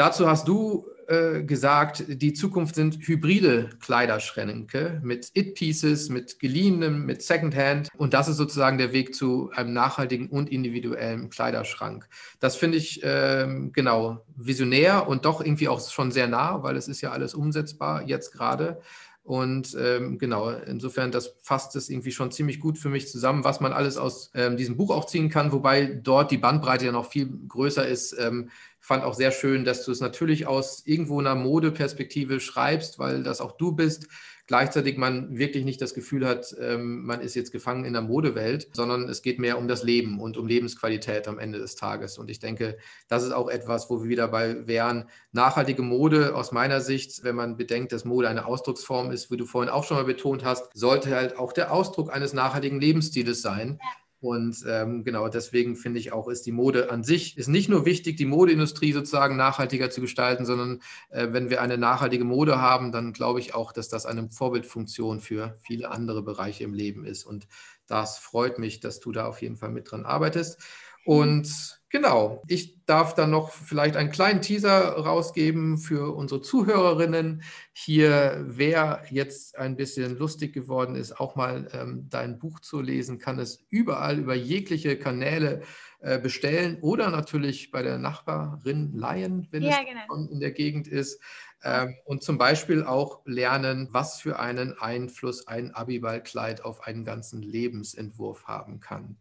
Dazu 0.00 0.26
hast 0.26 0.48
du 0.48 0.86
äh, 1.08 1.42
gesagt, 1.42 2.04
die 2.08 2.32
Zukunft 2.32 2.74
sind 2.74 3.06
hybride 3.06 3.68
Kleiderschränke 3.80 4.98
mit 5.04 5.30
It-Pieces, 5.34 6.08
mit 6.08 6.38
geliehenem, 6.38 7.04
mit 7.04 7.20
Secondhand. 7.20 7.90
Und 7.98 8.14
das 8.14 8.26
ist 8.26 8.38
sozusagen 8.38 8.78
der 8.78 8.94
Weg 8.94 9.14
zu 9.14 9.50
einem 9.50 9.74
nachhaltigen 9.74 10.30
und 10.30 10.50
individuellen 10.50 11.28
Kleiderschrank. 11.28 12.08
Das 12.38 12.56
finde 12.56 12.78
ich 12.78 13.02
ähm, 13.04 13.72
genau 13.74 14.24
visionär 14.36 15.06
und 15.06 15.26
doch 15.26 15.42
irgendwie 15.42 15.68
auch 15.68 15.86
schon 15.86 16.12
sehr 16.12 16.28
nah, 16.28 16.62
weil 16.62 16.76
es 16.76 16.88
ist 16.88 17.02
ja 17.02 17.10
alles 17.10 17.34
umsetzbar 17.34 18.08
jetzt 18.08 18.32
gerade. 18.32 18.80
Und 19.22 19.76
ähm, 19.78 20.18
genau, 20.18 20.50
insofern, 20.50 21.12
das 21.12 21.36
fasst 21.42 21.76
es 21.76 21.88
irgendwie 21.90 22.10
schon 22.10 22.32
ziemlich 22.32 22.58
gut 22.58 22.78
für 22.78 22.88
mich 22.88 23.08
zusammen, 23.08 23.44
was 23.44 23.60
man 23.60 23.72
alles 23.72 23.96
aus 23.96 24.30
ähm, 24.34 24.56
diesem 24.56 24.76
Buch 24.76 24.90
auch 24.90 25.04
ziehen 25.04 25.28
kann, 25.28 25.52
wobei 25.52 25.84
dort 25.86 26.30
die 26.30 26.38
Bandbreite 26.38 26.86
ja 26.86 26.92
noch 26.92 27.10
viel 27.10 27.28
größer 27.46 27.86
ist. 27.86 28.16
Ähm, 28.18 28.50
fand 28.80 29.04
auch 29.04 29.14
sehr 29.14 29.30
schön, 29.30 29.64
dass 29.64 29.84
du 29.84 29.92
es 29.92 30.00
natürlich 30.00 30.46
aus 30.46 30.82
irgendwo 30.86 31.20
einer 31.20 31.34
Modeperspektive 31.34 32.40
schreibst, 32.40 32.98
weil 32.98 33.22
das 33.22 33.40
auch 33.40 33.52
du 33.52 33.72
bist. 33.72 34.08
Gleichzeitig 34.50 34.96
man 34.96 35.38
wirklich 35.38 35.64
nicht 35.64 35.80
das 35.80 35.94
Gefühl 35.94 36.26
hat, 36.26 36.56
ähm, 36.60 37.04
man 37.06 37.20
ist 37.20 37.36
jetzt 37.36 37.52
gefangen 37.52 37.84
in 37.84 37.92
der 37.92 38.02
Modewelt, 38.02 38.66
sondern 38.72 39.08
es 39.08 39.22
geht 39.22 39.38
mehr 39.38 39.56
um 39.56 39.68
das 39.68 39.84
Leben 39.84 40.18
und 40.18 40.36
um 40.36 40.48
Lebensqualität 40.48 41.28
am 41.28 41.38
Ende 41.38 41.60
des 41.60 41.76
Tages. 41.76 42.18
Und 42.18 42.28
ich 42.32 42.40
denke, 42.40 42.76
das 43.06 43.22
ist 43.22 43.30
auch 43.30 43.48
etwas, 43.48 43.88
wo 43.90 44.02
wir 44.02 44.08
wieder 44.08 44.26
bei 44.26 44.66
wären. 44.66 45.04
Nachhaltige 45.30 45.82
Mode 45.82 46.34
aus 46.34 46.50
meiner 46.50 46.80
Sicht, 46.80 47.22
wenn 47.22 47.36
man 47.36 47.56
bedenkt, 47.58 47.92
dass 47.92 48.04
Mode 48.04 48.28
eine 48.28 48.44
Ausdrucksform 48.44 49.12
ist, 49.12 49.30
wie 49.30 49.36
du 49.36 49.46
vorhin 49.46 49.70
auch 49.70 49.84
schon 49.84 49.98
mal 49.98 50.04
betont 50.04 50.44
hast, 50.44 50.68
sollte 50.74 51.14
halt 51.14 51.38
auch 51.38 51.52
der 51.52 51.72
Ausdruck 51.72 52.12
eines 52.12 52.32
nachhaltigen 52.32 52.80
Lebensstils 52.80 53.42
sein. 53.42 53.78
Und 54.20 54.64
ähm, 54.68 55.02
genau 55.02 55.28
deswegen 55.28 55.76
finde 55.76 55.98
ich 55.98 56.12
auch, 56.12 56.28
ist 56.28 56.44
die 56.44 56.52
Mode 56.52 56.90
an 56.90 57.02
sich, 57.02 57.38
ist 57.38 57.48
nicht 57.48 57.70
nur 57.70 57.86
wichtig, 57.86 58.18
die 58.18 58.26
Modeindustrie 58.26 58.92
sozusagen 58.92 59.36
nachhaltiger 59.36 59.88
zu 59.88 60.02
gestalten, 60.02 60.44
sondern 60.44 60.82
äh, 61.08 61.28
wenn 61.30 61.48
wir 61.48 61.62
eine 61.62 61.78
nachhaltige 61.78 62.24
Mode 62.24 62.60
haben, 62.60 62.92
dann 62.92 63.14
glaube 63.14 63.40
ich 63.40 63.54
auch, 63.54 63.72
dass 63.72 63.88
das 63.88 64.04
eine 64.04 64.28
Vorbildfunktion 64.30 65.20
für 65.20 65.56
viele 65.60 65.90
andere 65.90 66.22
Bereiche 66.22 66.64
im 66.64 66.74
Leben 66.74 67.06
ist. 67.06 67.24
Und 67.24 67.48
das 67.86 68.18
freut 68.18 68.58
mich, 68.58 68.80
dass 68.80 69.00
du 69.00 69.10
da 69.10 69.26
auf 69.26 69.40
jeden 69.40 69.56
Fall 69.56 69.70
mit 69.70 69.90
dran 69.90 70.04
arbeitest. 70.04 70.60
Und 71.06 71.79
Genau, 71.92 72.40
ich 72.46 72.84
darf 72.86 73.14
dann 73.14 73.30
noch 73.30 73.50
vielleicht 73.50 73.96
einen 73.96 74.12
kleinen 74.12 74.40
Teaser 74.40 74.92
rausgeben 74.92 75.76
für 75.76 76.14
unsere 76.14 76.40
Zuhörerinnen. 76.40 77.42
Hier, 77.72 78.44
wer 78.46 79.02
jetzt 79.10 79.58
ein 79.58 79.74
bisschen 79.74 80.16
lustig 80.16 80.52
geworden 80.52 80.94
ist, 80.94 81.18
auch 81.18 81.34
mal 81.34 81.68
ähm, 81.72 82.06
dein 82.08 82.38
Buch 82.38 82.60
zu 82.60 82.80
lesen, 82.80 83.18
kann 83.18 83.40
es 83.40 83.66
überall 83.70 84.20
über 84.20 84.36
jegliche 84.36 84.96
Kanäle 84.96 85.62
äh, 85.98 86.20
bestellen 86.20 86.78
oder 86.80 87.10
natürlich 87.10 87.72
bei 87.72 87.82
der 87.82 87.98
Nachbarin 87.98 88.92
leihen, 88.94 89.48
wenn 89.50 89.64
ja, 89.64 89.70
es 89.70 89.78
genau. 89.78 90.30
in 90.30 90.38
der 90.38 90.52
Gegend 90.52 90.86
ist. 90.86 91.20
Ähm, 91.64 91.96
und 92.04 92.22
zum 92.22 92.38
Beispiel 92.38 92.84
auch 92.84 93.20
lernen, 93.24 93.88
was 93.90 94.20
für 94.20 94.38
einen 94.38 94.78
Einfluss 94.78 95.48
ein 95.48 95.74
Abiballkleid 95.74 96.64
auf 96.64 96.86
einen 96.86 97.04
ganzen 97.04 97.42
Lebensentwurf 97.42 98.44
haben 98.44 98.78
kann. 98.78 99.18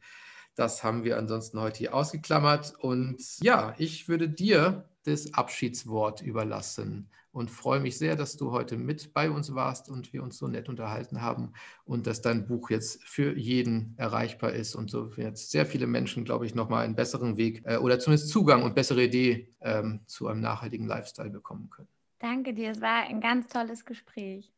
Das 0.56 0.84
haben 0.84 1.04
wir 1.04 1.18
ansonsten 1.18 1.60
heute 1.60 1.78
hier 1.78 1.94
ausgeklammert. 1.94 2.74
Und 2.80 3.18
ja, 3.42 3.74
ich 3.78 4.08
würde 4.08 4.30
dir 4.30 4.90
das 5.06 5.34
Abschiedswort 5.34 6.22
überlassen 6.22 7.10
und 7.32 7.52
freue 7.52 7.80
mich 7.80 7.98
sehr, 7.98 8.16
dass 8.16 8.38
du 8.38 8.52
heute 8.52 8.76
mit 8.78 9.14
bei 9.14 9.30
uns 9.30 9.54
warst 9.54 9.90
und 9.90 10.14
wir 10.14 10.24
uns 10.24 10.38
so 10.38 10.48
nett 10.48 10.68
unterhalten 10.68 11.22
haben 11.22 11.54
und 11.86 12.08
dass 12.08 12.22
dein 12.22 12.48
Buch 12.48 12.70
jetzt 12.70 13.04
für 13.04 13.38
jeden 13.38 13.94
erreichbar 13.98 14.54
ist 14.54 14.76
und 14.76 14.90
so 14.90 15.12
jetzt 15.16 15.52
sehr 15.52 15.66
viele 15.66 15.88
Menschen, 15.88 16.26
glaube 16.26 16.46
ich, 16.46 16.56
nochmal 16.56 16.86
einen 16.86 16.96
besseren 16.96 17.38
Weg 17.38 17.62
äh, 17.66 17.78
oder 17.78 18.00
zumindest 18.00 18.30
Zugang 18.30 18.64
und 18.64 18.76
bessere 18.76 19.04
Idee 19.04 19.50
ähm, 19.62 20.02
zu 20.06 20.28
einem 20.28 20.42
nachhaltigen 20.42 20.88
Lifestyle 20.88 21.30
bekommen 21.30 21.70
können. 21.70 21.88
Danke 22.20 22.54
dir, 22.54 22.72
es 22.72 22.82
war 22.82 23.04
ein 23.08 23.22
ganz 23.22 23.48
tolles 23.48 23.86
Gespräch. 23.86 24.52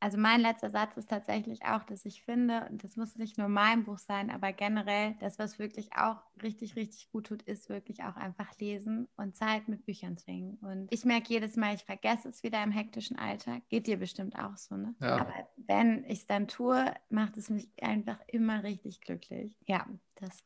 Also 0.00 0.18
mein 0.18 0.40
letzter 0.40 0.70
Satz 0.70 0.96
ist 0.96 1.10
tatsächlich 1.10 1.64
auch, 1.64 1.82
dass 1.84 2.04
ich 2.04 2.22
finde, 2.22 2.66
und 2.70 2.84
das 2.84 2.96
muss 2.96 3.16
nicht 3.16 3.38
nur 3.38 3.48
mein 3.48 3.84
Buch 3.84 3.98
sein, 3.98 4.30
aber 4.30 4.52
generell, 4.52 5.16
das, 5.20 5.38
was 5.38 5.58
wirklich 5.58 5.92
auch 5.94 6.22
richtig, 6.42 6.76
richtig 6.76 7.10
gut 7.10 7.26
tut, 7.26 7.42
ist 7.42 7.68
wirklich 7.68 8.04
auch 8.04 8.16
einfach 8.16 8.56
lesen 8.58 9.08
und 9.16 9.36
Zeit 9.36 9.68
mit 9.68 9.84
Büchern 9.84 10.16
zwingen. 10.16 10.54
Und 10.62 10.88
ich 10.90 11.04
merke 11.04 11.32
jedes 11.32 11.56
Mal, 11.56 11.74
ich 11.74 11.84
vergesse 11.84 12.28
es 12.28 12.42
wieder 12.42 12.62
im 12.62 12.70
hektischen 12.70 13.18
Alltag. 13.18 13.62
Geht 13.68 13.86
dir 13.86 13.98
bestimmt 13.98 14.38
auch 14.38 14.56
so, 14.56 14.76
ne? 14.76 14.94
Ja. 15.00 15.18
Aber 15.18 15.34
wenn 15.56 16.04
ich 16.04 16.20
es 16.20 16.26
dann 16.26 16.48
tue, 16.48 16.84
macht 17.10 17.36
es 17.36 17.50
mich 17.50 17.68
einfach 17.82 18.18
immer 18.26 18.62
richtig 18.62 19.00
glücklich. 19.00 19.54
Ja, 19.66 19.86
das 20.16 20.38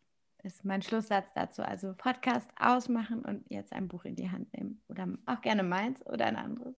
ist 0.42 0.64
mein 0.64 0.83
Schlusssatz 0.83 1.27
dazu. 1.35 1.62
Also 1.62 1.94
Podcast 1.96 2.51
ausmachen 2.59 3.25
und 3.25 3.44
jetzt 3.48 3.72
ein 3.72 3.88
Buch 3.88 4.05
in 4.05 4.16
die 4.16 4.31
Hand 4.31 4.53
nehmen. 4.55 4.83
Oder 4.88 5.07
auch 5.27 5.40
gerne 5.40 5.62
meins 5.62 6.05
oder 6.07 6.27
ein 6.27 6.37
anderes. 6.37 6.75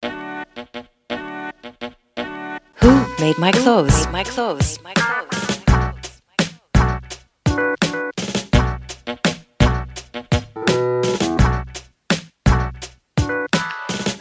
Who 3.23 3.29
made 3.29 3.39
my 3.39 3.53
clothes. 3.53 4.07
Made 4.07 4.13
my 4.13 4.25
clothes. 4.25 4.79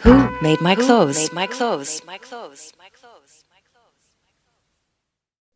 Who 0.02 0.40
made 0.40 0.60
my 0.60 0.76
clothes? 0.76 1.18
Made 1.18 1.32
my 1.32 1.46
clothes. 1.48 2.00
Made 2.00 2.06
my 2.06 2.18
clothes. 2.18 2.72